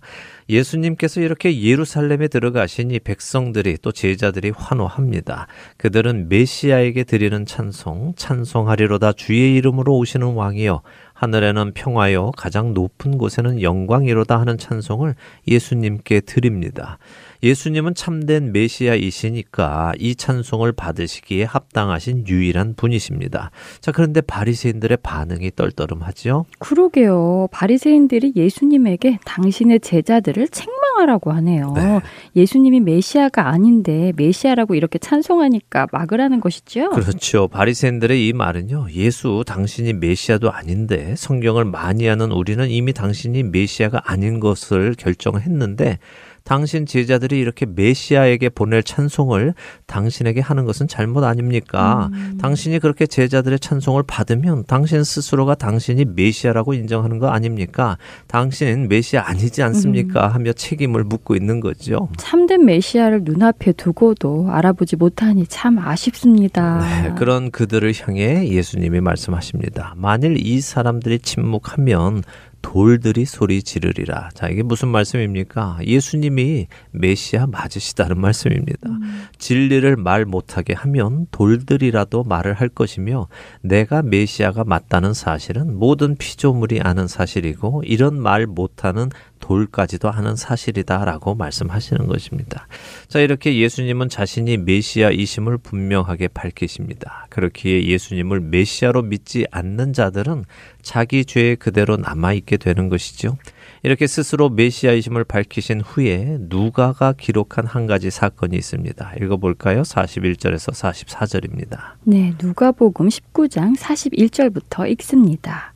[0.50, 5.48] 예수님께서 이렇게 예루살렘에 들어가시니 백성들이 또 제자들이 환호합니다.
[5.78, 10.82] 그들은 메시아에게 드리는 찬송, 찬송하리로다 주의 이름으로 오시는 왕이여
[11.14, 15.16] 하늘에는 평화요 가장 높은 곳에는 영광이로다 하는 찬송을
[15.48, 16.98] 예수님께 드립니다.
[17.44, 23.52] 예수님은 참된 메시아이시니까 이 찬송을 받으시기에 합당하신 유일한 분이십니다.
[23.82, 26.46] 자, 그런데 바리새인들의 반응이 떨떠름하지요.
[26.60, 27.50] 그러게요.
[27.52, 31.74] 바리새인들이 예수님에게 당신의 제자들을 책망하라고 하네요.
[31.76, 32.00] 네.
[32.38, 36.92] 예수님이 메시아가 아닌데 메시아라고 이렇게 찬송하니까 막으라는 것이죠.
[36.92, 37.50] 그렇죠.
[37.50, 38.88] 바리새인들의 이 말은요.
[38.94, 46.00] 예수 당신이 메시아도 아닌데 성경을 많이 하는 우리는 이미 당신이 메시아가 아닌 것을 결정했는데
[46.44, 49.54] 당신 제자들이 이렇게 메시아에게 보낼 찬송을
[49.88, 52.10] 당신에게 하는 것은 잘못 아닙니까?
[52.40, 57.98] 당신이 그렇게 제자들의 찬송을 받으면 당신 스스로가 당신이 메시아라고 인정하는 거 아닙니까?
[58.28, 60.28] 당신은 메시아 아니지 않습니까?
[60.28, 62.10] 하며 책임을 묻고 있는 거죠.
[62.18, 66.80] 참된 메시아를 눈앞에 두고도 알아보지 못하니 참 아쉽습니다.
[67.04, 69.94] 네, 그런 그들을 향해 예수님이 말씀하십니다.
[69.98, 72.24] 만일 이 사람들이 침묵하면
[72.64, 74.30] 돌들이 소리 지르리라.
[74.34, 75.78] 자, 이게 무슨 말씀입니까?
[75.86, 78.90] 예수님이 메시아 맞으시다는 말씀입니다.
[79.38, 83.28] 진리를 말 못하게 하면 돌들이라도 말을 할 것이며
[83.62, 89.10] 내가 메시아가 맞다는 사실은 모든 피조물이 아는 사실이고 이런 말 못하는
[89.44, 92.68] 돌까지도 하는 사실이다라고 말씀하시는 것입니다.
[93.10, 97.28] 자, 이렇게 예수님은 자신이 메시아이심을 분명하게 밝히십니다.
[97.30, 100.46] 그렇기에 예수님을 메시아로 믿지 않는 자들은
[100.82, 103.38] 자기 죄 그대로 남아있게 되는 것이죠.
[103.84, 109.16] 이렇게 스스로 메시아이심을 밝히신 후에 누가가 기록한 한 가지 사건이 있습니다.
[109.22, 109.82] 읽어볼까요?
[109.82, 111.96] 41절에서 44절입니다.
[112.04, 115.74] 네, 누가복음 19장 41절부터 읽습니다.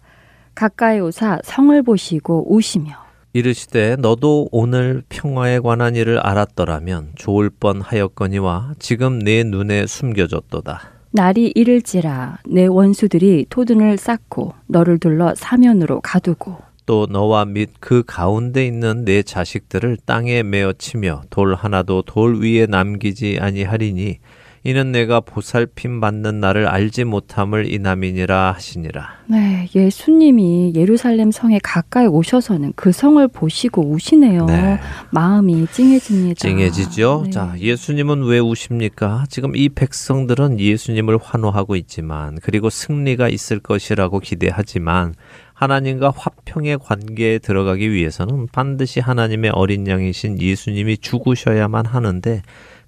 [0.56, 3.07] 가까이 오사 성을 보시고 우시며
[3.38, 10.82] 이르시되 너도 오늘 평화에 관한 일을 알았더라면 좋을 뻔하였거니와 지금 내 눈에 숨겨졌도다.
[11.12, 16.58] 날이 이를지라 내 원수들이 토둔을 쌓고 너를 둘러 사면으로 가두고
[16.88, 22.66] 또 너와 및 그 가운데 있는 내 자식들을 땅에 메어 치며 돌 하나도 돌 위에
[22.66, 24.18] 남기지 아니하리니
[24.64, 29.18] 이는 내가 보살핌 받는 나를 알지 못함을 이남이니라 하시니라.
[29.28, 34.46] 네, 예수님이 예루살렘 성에 가까이 오셔서는 그 성을 보시고 우시네요.
[34.46, 34.80] 네.
[35.12, 36.40] 마음이 찡해집니다.
[36.40, 37.24] 찡해지죠.
[37.26, 37.30] 네.
[37.32, 39.26] 자, 예수님은 왜 우십니까?
[39.30, 45.14] 지금 이 백성들은 예수님을 환호하고 있지만, 그리고 승리가 있을 것이라고 기대하지만,
[45.54, 52.44] 하나님과 화평의 관계에 들어가기 위해서는 반드시 하나님의 어린 양이신 예수님이 죽으셔야만 하는데,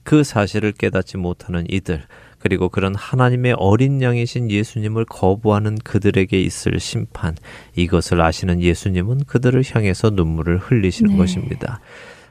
[0.10, 2.01] 그 사실을 깨닫지 못하는 이들,
[2.39, 7.36] 그리고 그런 하나님의 어린 양이신 예수님을 거부하는 그들에게 있을 심판,
[7.76, 11.18] 이것을 아시는 예수님은 그들을 향해서 눈물을 흘리시는 네.
[11.20, 11.80] 것입니다.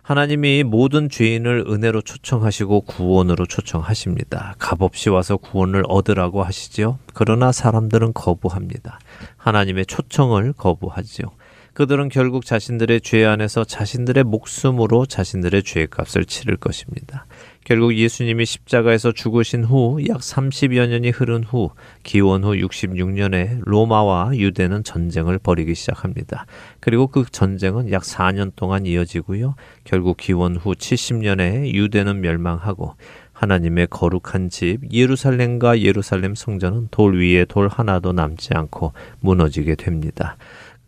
[0.03, 4.57] 하나님이 모든 죄인을 은혜로 초청하시고 구원으로 초청하십니다.
[4.59, 6.99] 값없이 와서 구원을 얻으라고 하시지요.
[7.15, 8.99] 그러나 사람들은 거부합니다.
[9.37, 11.29] 하나님의 초청을 거부하지요.
[11.75, 17.27] 그들은 결국 자신들의 죄 안에서 자신들의 목숨으로 자신들의 죄값을 치를 것입니다.
[17.69, 21.69] 결국 예수님이 십자가에서 죽으신 후 약 30여 년이 흐른 후
[22.03, 26.47] 기원 후 66년에 로마와 유대는 전쟁을 벌이기 시작합니다.
[26.81, 29.55] 그리고 그 전쟁은 약 4년 동안 이어지고요.
[29.85, 32.95] 결국 기원 후 70년에 유대는 멸망하고
[33.35, 40.39] 하나님의 거룩한 집 예루살렘과 예루살렘 성전은 돌 위에 돌 하나도 남지 않고 무너지게 됩니다.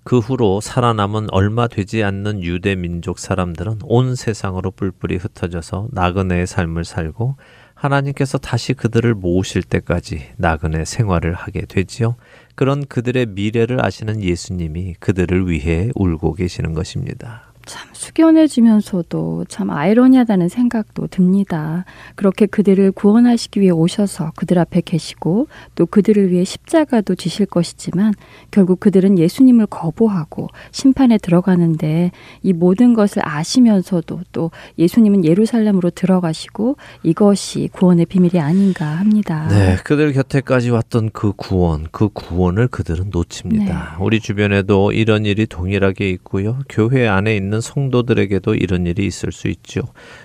[0.03, 6.85] 그 후로 살아남은 얼마 되지 않는 유대 민족 사람들은 온 세상으로 뿔뿔이 흩어져서 나그네의 삶을
[6.85, 7.37] 살고
[7.75, 12.17] 하나님께서 다시 그들을 모으실 때까지 나그네 생활을 하게 되지요.
[12.55, 17.50] 그런 그들의 미래를 아시는 예수님이 그들을 위해 울고 계시는 것입니다.
[17.67, 21.85] 참 숙연해지면서도 참 아이러니하다는 생각도 듭니다.
[22.15, 28.15] 그렇게 그들을 구원하시기 위해 오셔서 그들 앞에 계시고 또 그들을 위해 십자가도 지실 것이지만
[28.51, 37.69] 결국 그들은 예수님을 거부하고 심판에 들어가는데 이 모든 것을 아시면서도 또 예수님은 예루살렘으로 들어가시고 이것이
[37.73, 39.49] 구원의 비밀이 아닌가 합니다.
[39.49, 43.97] 네, 그들 곁에까지 왔던 그 구원, 그 구원을 그들은 놓칩니다.
[43.99, 44.05] 네.
[44.05, 46.59] 우리 주변에도 이런 일이 동일하게 있고요.
[46.69, 49.81] 교회 안에 있는 성도들에게도 이런 일이 있을 수 있죠.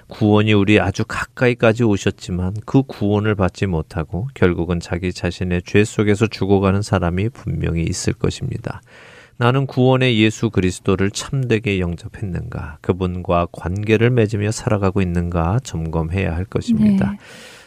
[0.07, 6.81] 구원이 우리 아주 가까이까지 오셨지만 그 구원을 받지 못하고 결국은 자기 자신의 죄 속에서 죽어가는
[6.81, 8.81] 사람이 분명히 있을 것입니다.
[9.37, 12.77] 나는 구원의 예수 그리스도를 참되게 영접했는가?
[12.81, 17.11] 그분과 관계를 맺으며 살아가고 있는가 점검해야 할 것입니다.
[17.11, 17.17] 네.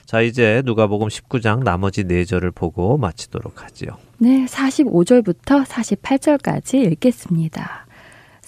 [0.07, 3.91] 자, 이제 누가복음 19장 나머지 네절을 보고 마치도록 하지요.
[4.17, 7.88] 네, 45절부터 48절까지 읽겠습니다.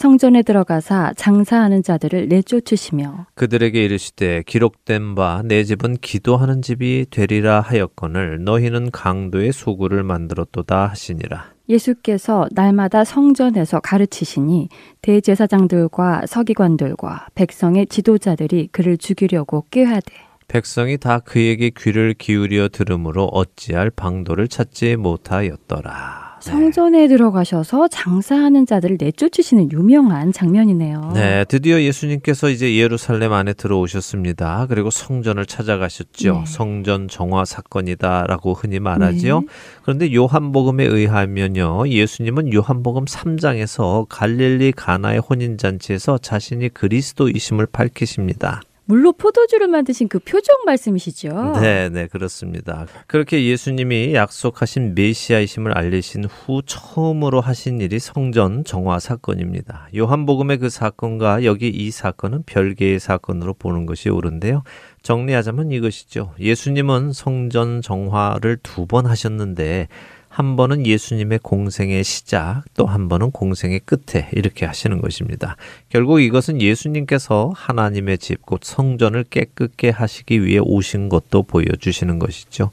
[0.00, 8.44] 성전에 들어가사 장사하는 자들을 내쫓으시며 그들에게 이르시되 기록된 바 내 집은 기도하는 집이 되리라 하였거늘
[8.44, 11.52] 너희는 강도의 소굴을 만들었도다 하시니라.
[11.68, 14.70] 예수께서 날마다 성전에서 가르치시니
[15.02, 20.14] 대제사장들과 서기관들과 백성의 지도자들이 그를 죽이려고 꾀하되
[20.48, 26.29] 백성이 다 그에게 귀를 기울여 들으므로 어찌할 방도를 찾지 못하였더라.
[26.42, 26.50] 네.
[26.50, 31.12] 성전에 들어가셔서 장사하는 자들을 내쫓으시는 유명한 장면이네요.
[31.14, 34.66] 네, 드디어 예수님께서 이제 예루살렘 안에 들어오셨습니다.
[34.68, 36.32] 그리고 성전을 찾아가셨죠.
[36.32, 36.44] 네.
[36.46, 39.40] 성전 정화 사건이다라고 흔히 말하지요.
[39.40, 39.46] 네.
[39.82, 41.88] 그런데 요한복음에 의하면요.
[41.88, 48.62] 예수님은 요한복음 3장에서 갈릴리 가나의 혼인 잔치에서 자신이 그리스도이심을 밝히십니다.
[48.90, 51.60] 물로 포도주를 만드신 그 표정 말씀이시죠?
[51.60, 52.86] 네, 네, 그렇습니다.
[53.06, 59.86] 그렇게 예수님이 약속하신 메시아이심을 알리신 후 처음으로 하신 일이 성전 정화 사건입니다.
[59.96, 64.64] 요한복음의 그 사건과 여기 이 사건은 별개의 사건으로 보는 것이 옳은데요.
[65.02, 66.34] 정리하자면 이것이죠.
[66.40, 69.86] 예수님은 성전 정화를 두 번 하셨는데
[70.30, 75.56] 한 번은 예수님의 공생의 시작, 또 한 번은 공생의 끝에 이렇게 하시는 것입니다.
[75.88, 82.70] 결국 이것은 예수님께서 하나님의 집, 곧 성전을 깨끗게 하시기 위해 오신 것도 보여주시는 것이죠.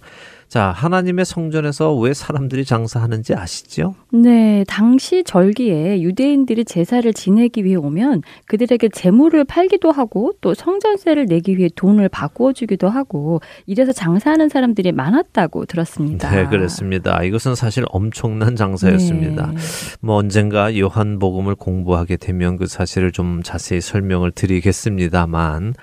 [0.47, 3.95] 자, 하나님의 성전에서 왜 사람들이 장사하는지 아시죠?
[4.13, 11.57] 네, 당시 절기에 유대인들이 제사를 지내기 위해 오면 그들에게 재물을 팔기도 하고 또 성전세를 내기
[11.57, 16.31] 위해 돈을 바꾸어 주기도 하고 이래서 장사하는 사람들이 많았다고 들었습니다.
[16.31, 17.23] 네, 그렇습니다.
[17.23, 19.47] 이것은 사실 엄청난 장사였습니다.
[19.47, 19.57] 네.
[19.99, 25.73] 뭐 언젠가 요한복음을 공부하게 되면 그 사실을 좀 자세히 설명을 드리겠습니다만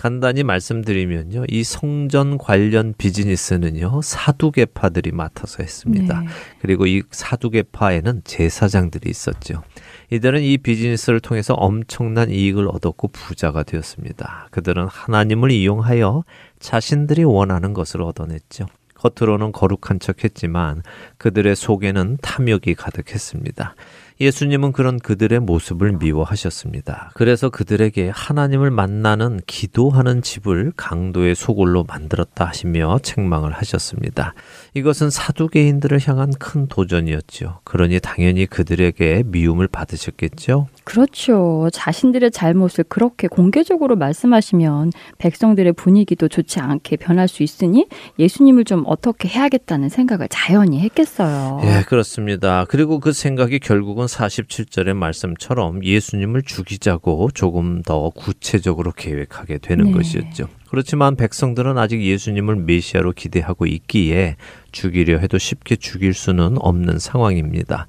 [0.00, 1.44] 간단히 말씀드리면요.
[1.50, 4.00] 이 성전 관련 비즈니스는요.
[4.02, 6.20] 사두개파들이 맡아서 했습니다.
[6.20, 6.26] 네.
[6.62, 9.62] 그리고 이 사두개파에는 제사장들이 있었죠.
[10.08, 14.48] 이들은 이 비즈니스를 통해서 엄청난 이익을 얻었고 부자가 되었습니다.
[14.52, 16.24] 그들은 하나님을 이용하여
[16.60, 18.68] 자신들이 원하는 것을 얻어냈죠.
[19.00, 20.82] 겉으로는 거룩한 척 했지만
[21.18, 23.74] 그들의 속에는 탐욕이 가득했습니다.
[24.20, 27.10] 예수님은 그런 그들의 모습을 미워하셨습니다.
[27.14, 34.34] 그래서 그들에게 하나님을 만나는 기도하는 집을 강도의 소굴로 만들었다 하시며 책망을 하셨습니다.
[34.74, 37.60] 이것은 사두개인들을 향한 큰 도전이었죠.
[37.64, 40.66] 그러니 당연히 그들에게 미움을 받으셨겠죠.
[40.84, 41.70] 그렇죠.
[41.72, 47.88] 자신들의 잘못을 그렇게 공개적으로 말씀하시면 백성들의 분위기도 좋지 않게 변할 수 있으니
[48.18, 51.60] 예수님을 좀 어떻게 해야겠다는 생각을 자연히 했겠어요.
[51.62, 52.64] 예, 그렇습니다.
[52.68, 59.92] 그리고 그 생각이 결국은 47절의 말씀처럼 예수님을 죽이자고 조금 더 구체적으로 계획하게 되는 네.
[59.92, 60.48] 것이었죠.
[60.70, 64.34] 그렇지만 백성들은 아직 예수님을 메시아로 기대하고 있기에
[64.72, 67.86] 죽이려 해도 쉽게 죽일 수는 없는 상황입니다.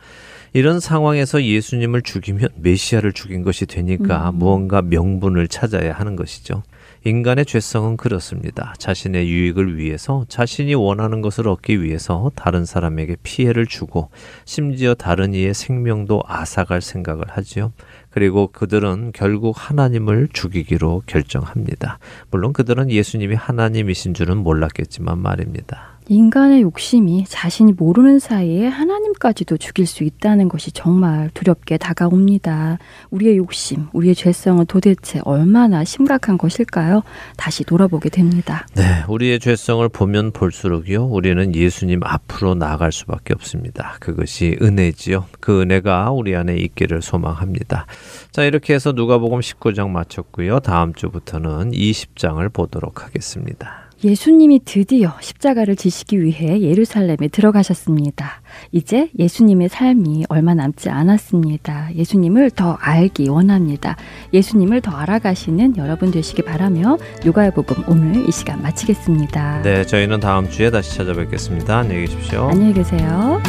[0.54, 4.36] 이런 상황에서 예수님을 죽이면 메시아를 죽인 것이 되니까 음.
[4.36, 6.62] 무언가 명분을 찾아야 하는 것이죠.
[7.04, 8.76] 인간의 죄성은 그렇습니다.
[8.78, 14.12] 자신의 유익을 위해서 자신이 원하는 것을 얻기 위해서 다른 사람에게 피해를 주고
[14.46, 17.74] 심지어 다른 이의 생명도 앗아갈 생각을 하지요.
[18.12, 21.98] 그리고 그들은 결국 하나님을 죽이기로 결정합니다.
[22.30, 25.91] 물론 그들은 예수님이 하나님이신 줄은 몰랐겠지만 말입니다.
[26.08, 32.80] 인간의 욕심이 자신이 모르는 사이에 하나님까지도 죽일 수 있다는 것이 정말 두렵게 다가옵니다.
[33.12, 37.04] 우리의 욕심, 우리의 죄성은 도대체 얼마나 심각한 것일까요?
[37.38, 38.66] 다시 돌아보게 됩니다.
[38.76, 43.98] 네, 우리의 죄성을 보면 볼수록요, 우리는 예수님 앞으로 나아갈 수밖에 없습니다.
[44.00, 45.26] 그것이 은혜지요.
[45.40, 47.86] 그 은혜가 우리 안에 있기를 소망합니다.
[48.32, 50.60] 자, 이렇게 해서 누가복음 19장 마쳤고요.
[50.60, 53.81] 다음 주부터는 20장을 보도록 하겠습니다.
[54.04, 58.42] 예수님이 드디어 십자가를 지시기 위해 예루살렘에 들어가셨습니다.
[58.72, 61.90] 이제 예수님의 삶이 얼마 남지 않았습니다.
[61.96, 63.96] 예수님을 더 알기 원합니다.
[64.34, 69.62] 예수님을 더 알아가시는 여러분 되시기 바라며 누가의 복음 오늘 이 시간 마치겠습니다.
[69.62, 71.78] 네, 저희는 다음 주에 다시 찾아뵙겠습니다.
[71.80, 72.50] 안녕히 계십시오.
[72.50, 73.42] 안녕히 계세요.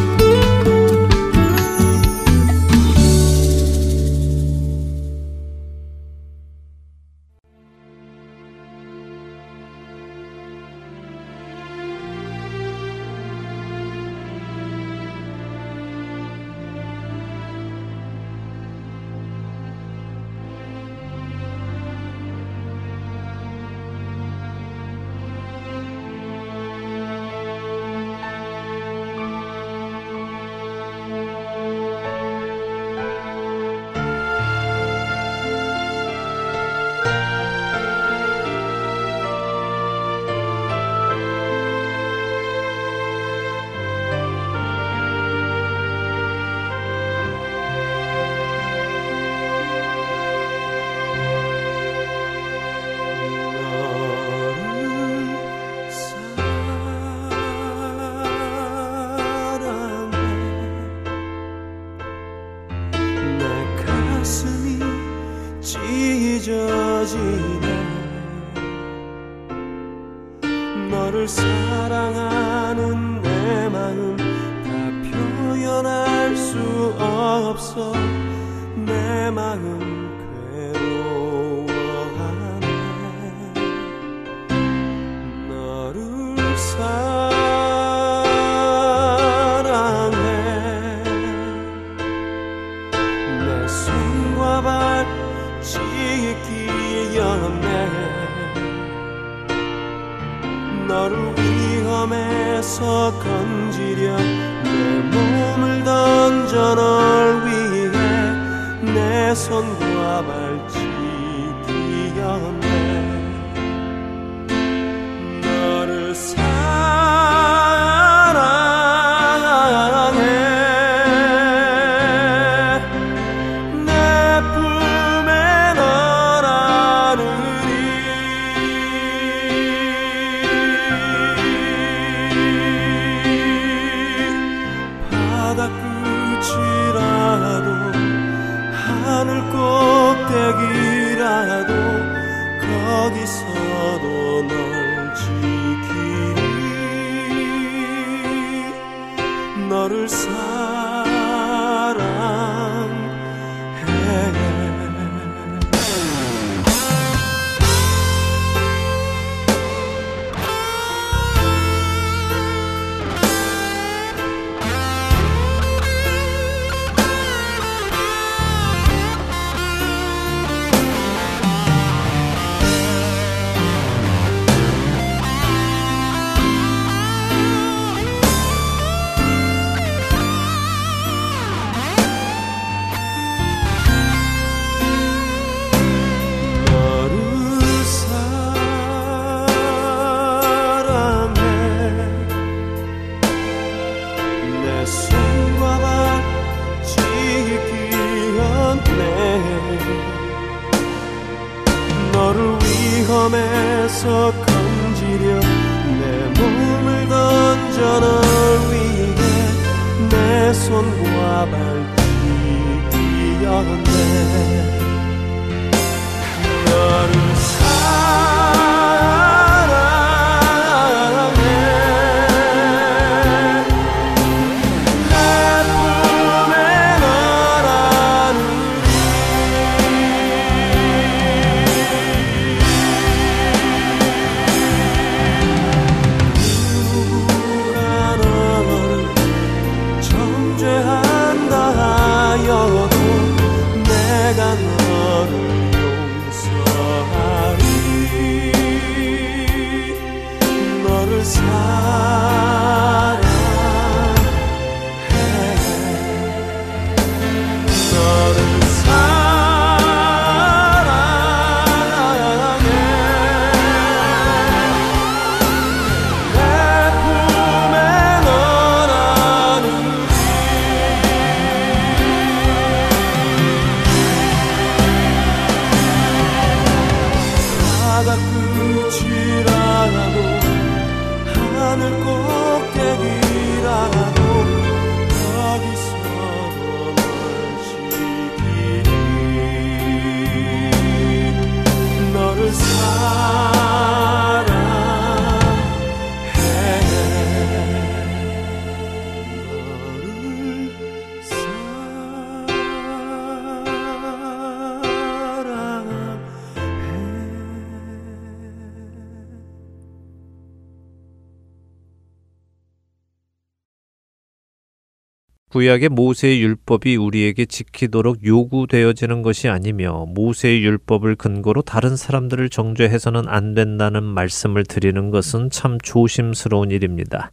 [315.63, 323.55] 구약의 모세의 율법이 우리에게 지키도록 요구되어지는 것이 아니며 모세의 율법을 근거로 다른 사람들을 정죄해서는 안
[323.55, 327.31] 된다는 말씀을 드리는 것은 참 조심스러운 일입니다.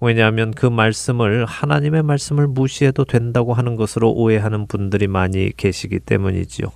[0.00, 6.68] 왜냐하면 그 말씀을 하나님의 말씀을 무시해도 된다고 하는 것으로 오해하는 분들이 많이 계시기 때문이지요.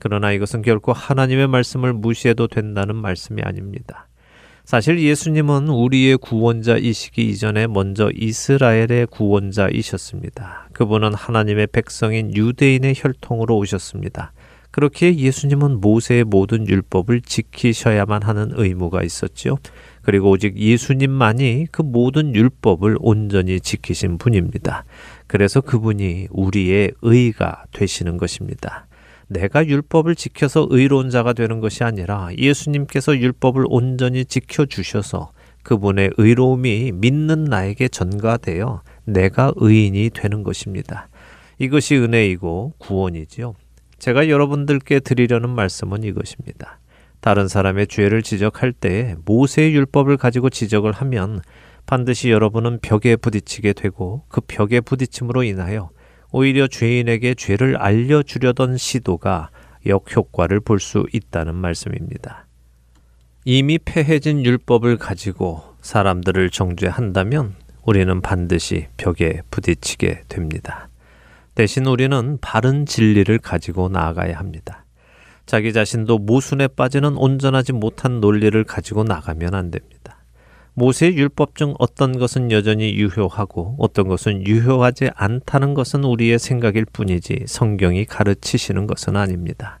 [0.00, 4.06] 그러나 이것은 결코 하나님의 말씀을 무시해도 된다는 말씀이 아닙니다.
[4.64, 10.68] 사실 예수님은 우리의 구원자이시기 이전에 먼저 이스라엘의 구원자이셨습니다.
[10.72, 14.32] 그분은 하나님의 백성인 유대인의 혈통으로 오셨습니다.
[14.70, 19.56] 그렇기에 예수님은 모세의 모든 율법을 지키셔야만 하는 의무가 있었지요.
[20.00, 24.84] 그리고 오직 예수님만이 그 모든 율법을 온전히 지키신 분입니다.
[25.26, 28.86] 그래서 그분이 우리의 의가 되시는 것입니다.
[29.28, 36.92] 내가 율법을 지켜서 의로운 자가 되는 것이 아니라 예수님께서 율법을 온전히 지켜 주셔서 그분의 의로움이
[36.92, 41.08] 믿는 나에게 전가되어 내가 의인이 되는 것입니다.
[41.58, 43.54] 이것이 은혜이고 구원이지요.
[43.98, 46.80] 제가 여러분들께 드리려는 말씀은 이것입니다.
[47.20, 51.40] 다른 사람의 죄를 지적할 때 모세의 율법을 가지고 지적을 하면
[51.86, 55.90] 반드시 여러분은 벽에 부딪히게 되고 그 벽에 부딪힘으로 인하여
[56.32, 59.50] 오히려 죄인에게 죄를 알려주려던 시도가
[59.86, 62.46] 역효과를 볼 수 있다는 말씀입니다.
[63.44, 67.54] 이미 폐해진 율법을 가지고 사람들을 정죄한다면
[67.84, 70.88] 우리는 반드시 벽에 부딪히게 됩니다.
[71.54, 74.84] 대신 우리는 바른 진리를 가지고 나아가야 합니다.
[75.44, 80.01] 자기 자신도 모순에 빠지는 온전하지 못한 논리를 가지고 나가면 안 됩니다.
[80.74, 87.44] 모세의 율법 중 어떤 것은 여전히 유효하고 어떤 것은 유효하지 않다는 것은 우리의 생각일 뿐이지
[87.46, 89.80] 성경이 가르치시는 것은 아닙니다.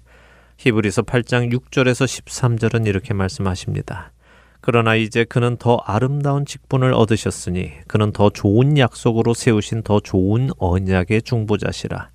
[0.58, 4.12] 히브리서 8장 6절에서 13절은 이렇게 말씀하십니다.
[4.60, 11.22] 그러나 이제 그는 더 아름다운 직분을 얻으셨으니 그는 더 좋은 약속으로 세우신 더 좋은 언약의
[11.22, 12.10] 중보자시라.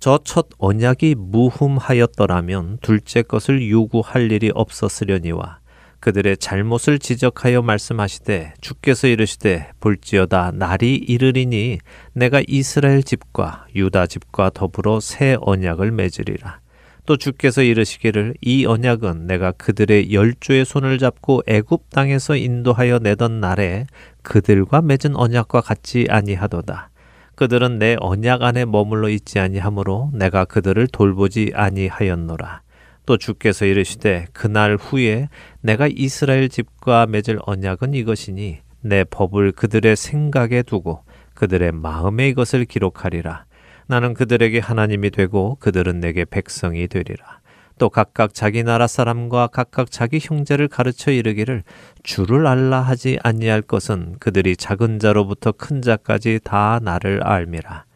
[0.00, 5.58] 저 첫 언약이 무흠하였더라면 둘째 것을 요구할 일이 없었으려니와
[6.00, 11.78] 그들의 잘못을 지적하여 말씀하시되 주께서 이르시되 볼지어다 날이 이르리니
[12.12, 16.60] 내가 이스라엘 집과 유다 집과 더불어 새 언약을 맺으리라.
[17.04, 23.86] 또 주께서 이르시기를 이 언약은 내가 그들의 열조의 손을 잡고 애굽 땅에서 인도하여 내던 날에
[24.22, 26.90] 그들과 맺은 언약과 같지 아니하도다.
[27.34, 32.60] 그들은 내 언약 안에 머물러 있지 아니하므로 내가 그들을 돌보지 아니하였노라.
[33.08, 35.30] 또 주께서 이르시되 그날 후에
[35.62, 43.46] 내가 이스라엘 집과 맺을 언약은 이것이니 내 법을 그들의 생각에 두고 그들의 마음에 이것을 기록하리라.
[43.86, 47.40] 나는 그들에게 하나님이 되고 그들은 내게 백성이 되리라.
[47.78, 51.62] 또 각각 자기 나라 사람과 각각 자기 형제를 가르쳐 이르기를
[52.02, 57.87] 주를 알라 하지 아니할 것은 그들이 작은 자로부터 큰 자까지 다 나를 알미라.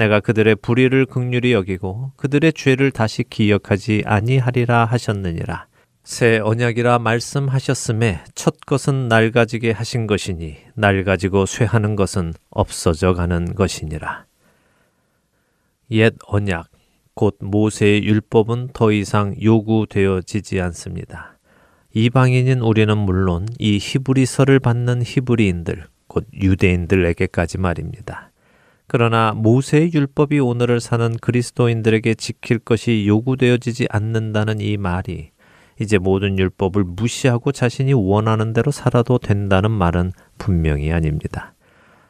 [0.00, 5.66] 내가 그들의 불의를 극률히 여기고 그들의 죄를 다시 기억하지 아니하리라 하셨느니라.
[6.04, 14.24] 새 언약이라 말씀하셨음에 첫 것은 낡아지게 하신 것이니 낡아지고 쇠하는 것은 없어져 가는 것이니라.
[15.90, 16.70] 옛 언약,
[17.12, 21.38] 곧 모세의 율법은 더 이상 요구되어지지 않습니다.
[21.92, 28.29] 이방인인 우리는 물론 이 히브리서를 받는 히브리인들, 곧 유대인들에게까지 말입니다.
[28.92, 35.30] 그러나 모세의 율법이 오늘을 사는 그리스도인들에게 지킬 것이 요구되어지지 않는다는 이 말이
[35.78, 41.54] 이제 모든 율법을 무시하고 자신이 원하는 대로 살아도 된다는 말은 분명히 아닙니다.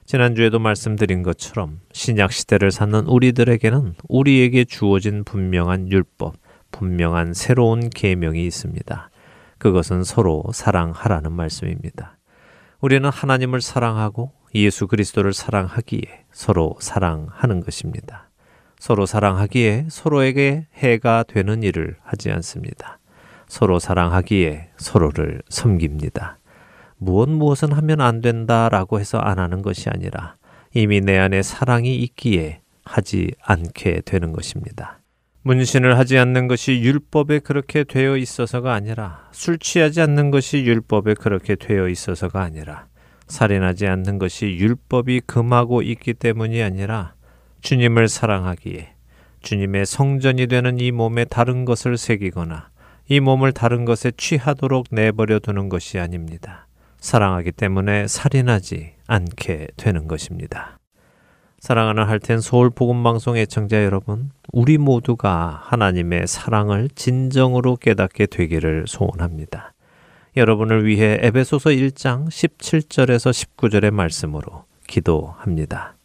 [0.07, 6.37] 지난주에도 말씀드린 것처럼 신약 시대를 사는 우리들에게는 우리에게 주어진 분명한 율법,
[6.71, 9.11] 분명한 새로운 계명이 있습니다.
[9.59, 12.17] 그것은 서로 사랑하라는 말씀입니다.
[12.81, 18.31] 우리는 하나님을 사랑하고 예수 그리스도를 사랑하기에 서로 사랑하는 것입니다.
[18.79, 22.99] 서로 사랑하기에 서로에게 해가 되는 일을 하지 않습니다.
[23.47, 26.39] 서로 사랑하기에 서로를 섬깁니다.
[26.97, 30.37] 무엇 무엇은 하면 안 된다라고 해서 안 하는 것이 아니라
[30.75, 35.01] 이미 내 안에 사랑이 있기에 하지 않게 되는 것입니다.
[35.43, 41.55] 문신을 하지 않는 것이 율법에 그렇게 되어 있어서가 아니라 술 취하지 않는 것이 율법에 그렇게
[41.55, 42.87] 되어 있어서가 아니라
[43.31, 47.15] 살인하지 않는 것이 율법이 금하고 있기 때문이 아니라
[47.63, 48.95] 주님을 사랑하기에
[49.43, 52.69] 주님의 성전이 되는 이 몸에 다른 것을 새기거나
[53.09, 56.67] 이 몸을 다른 것에 취하도록 내버려 두는 것이 아닙니다.
[57.01, 60.79] 사랑하기 때문에 살인하지 않게 되는 것입니다.
[61.59, 69.75] 사랑하는 할텐 서울 복음 방송 애청자 여러분, 우리 모두가 하나님의 사랑을 진정으로 깨닫게 되기를 소원합니다.
[70.37, 75.97] 여러분을 위해 에베소서 1장 17절에서 19절의 말씀으로 기도합니다.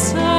[0.00, 0.29] 십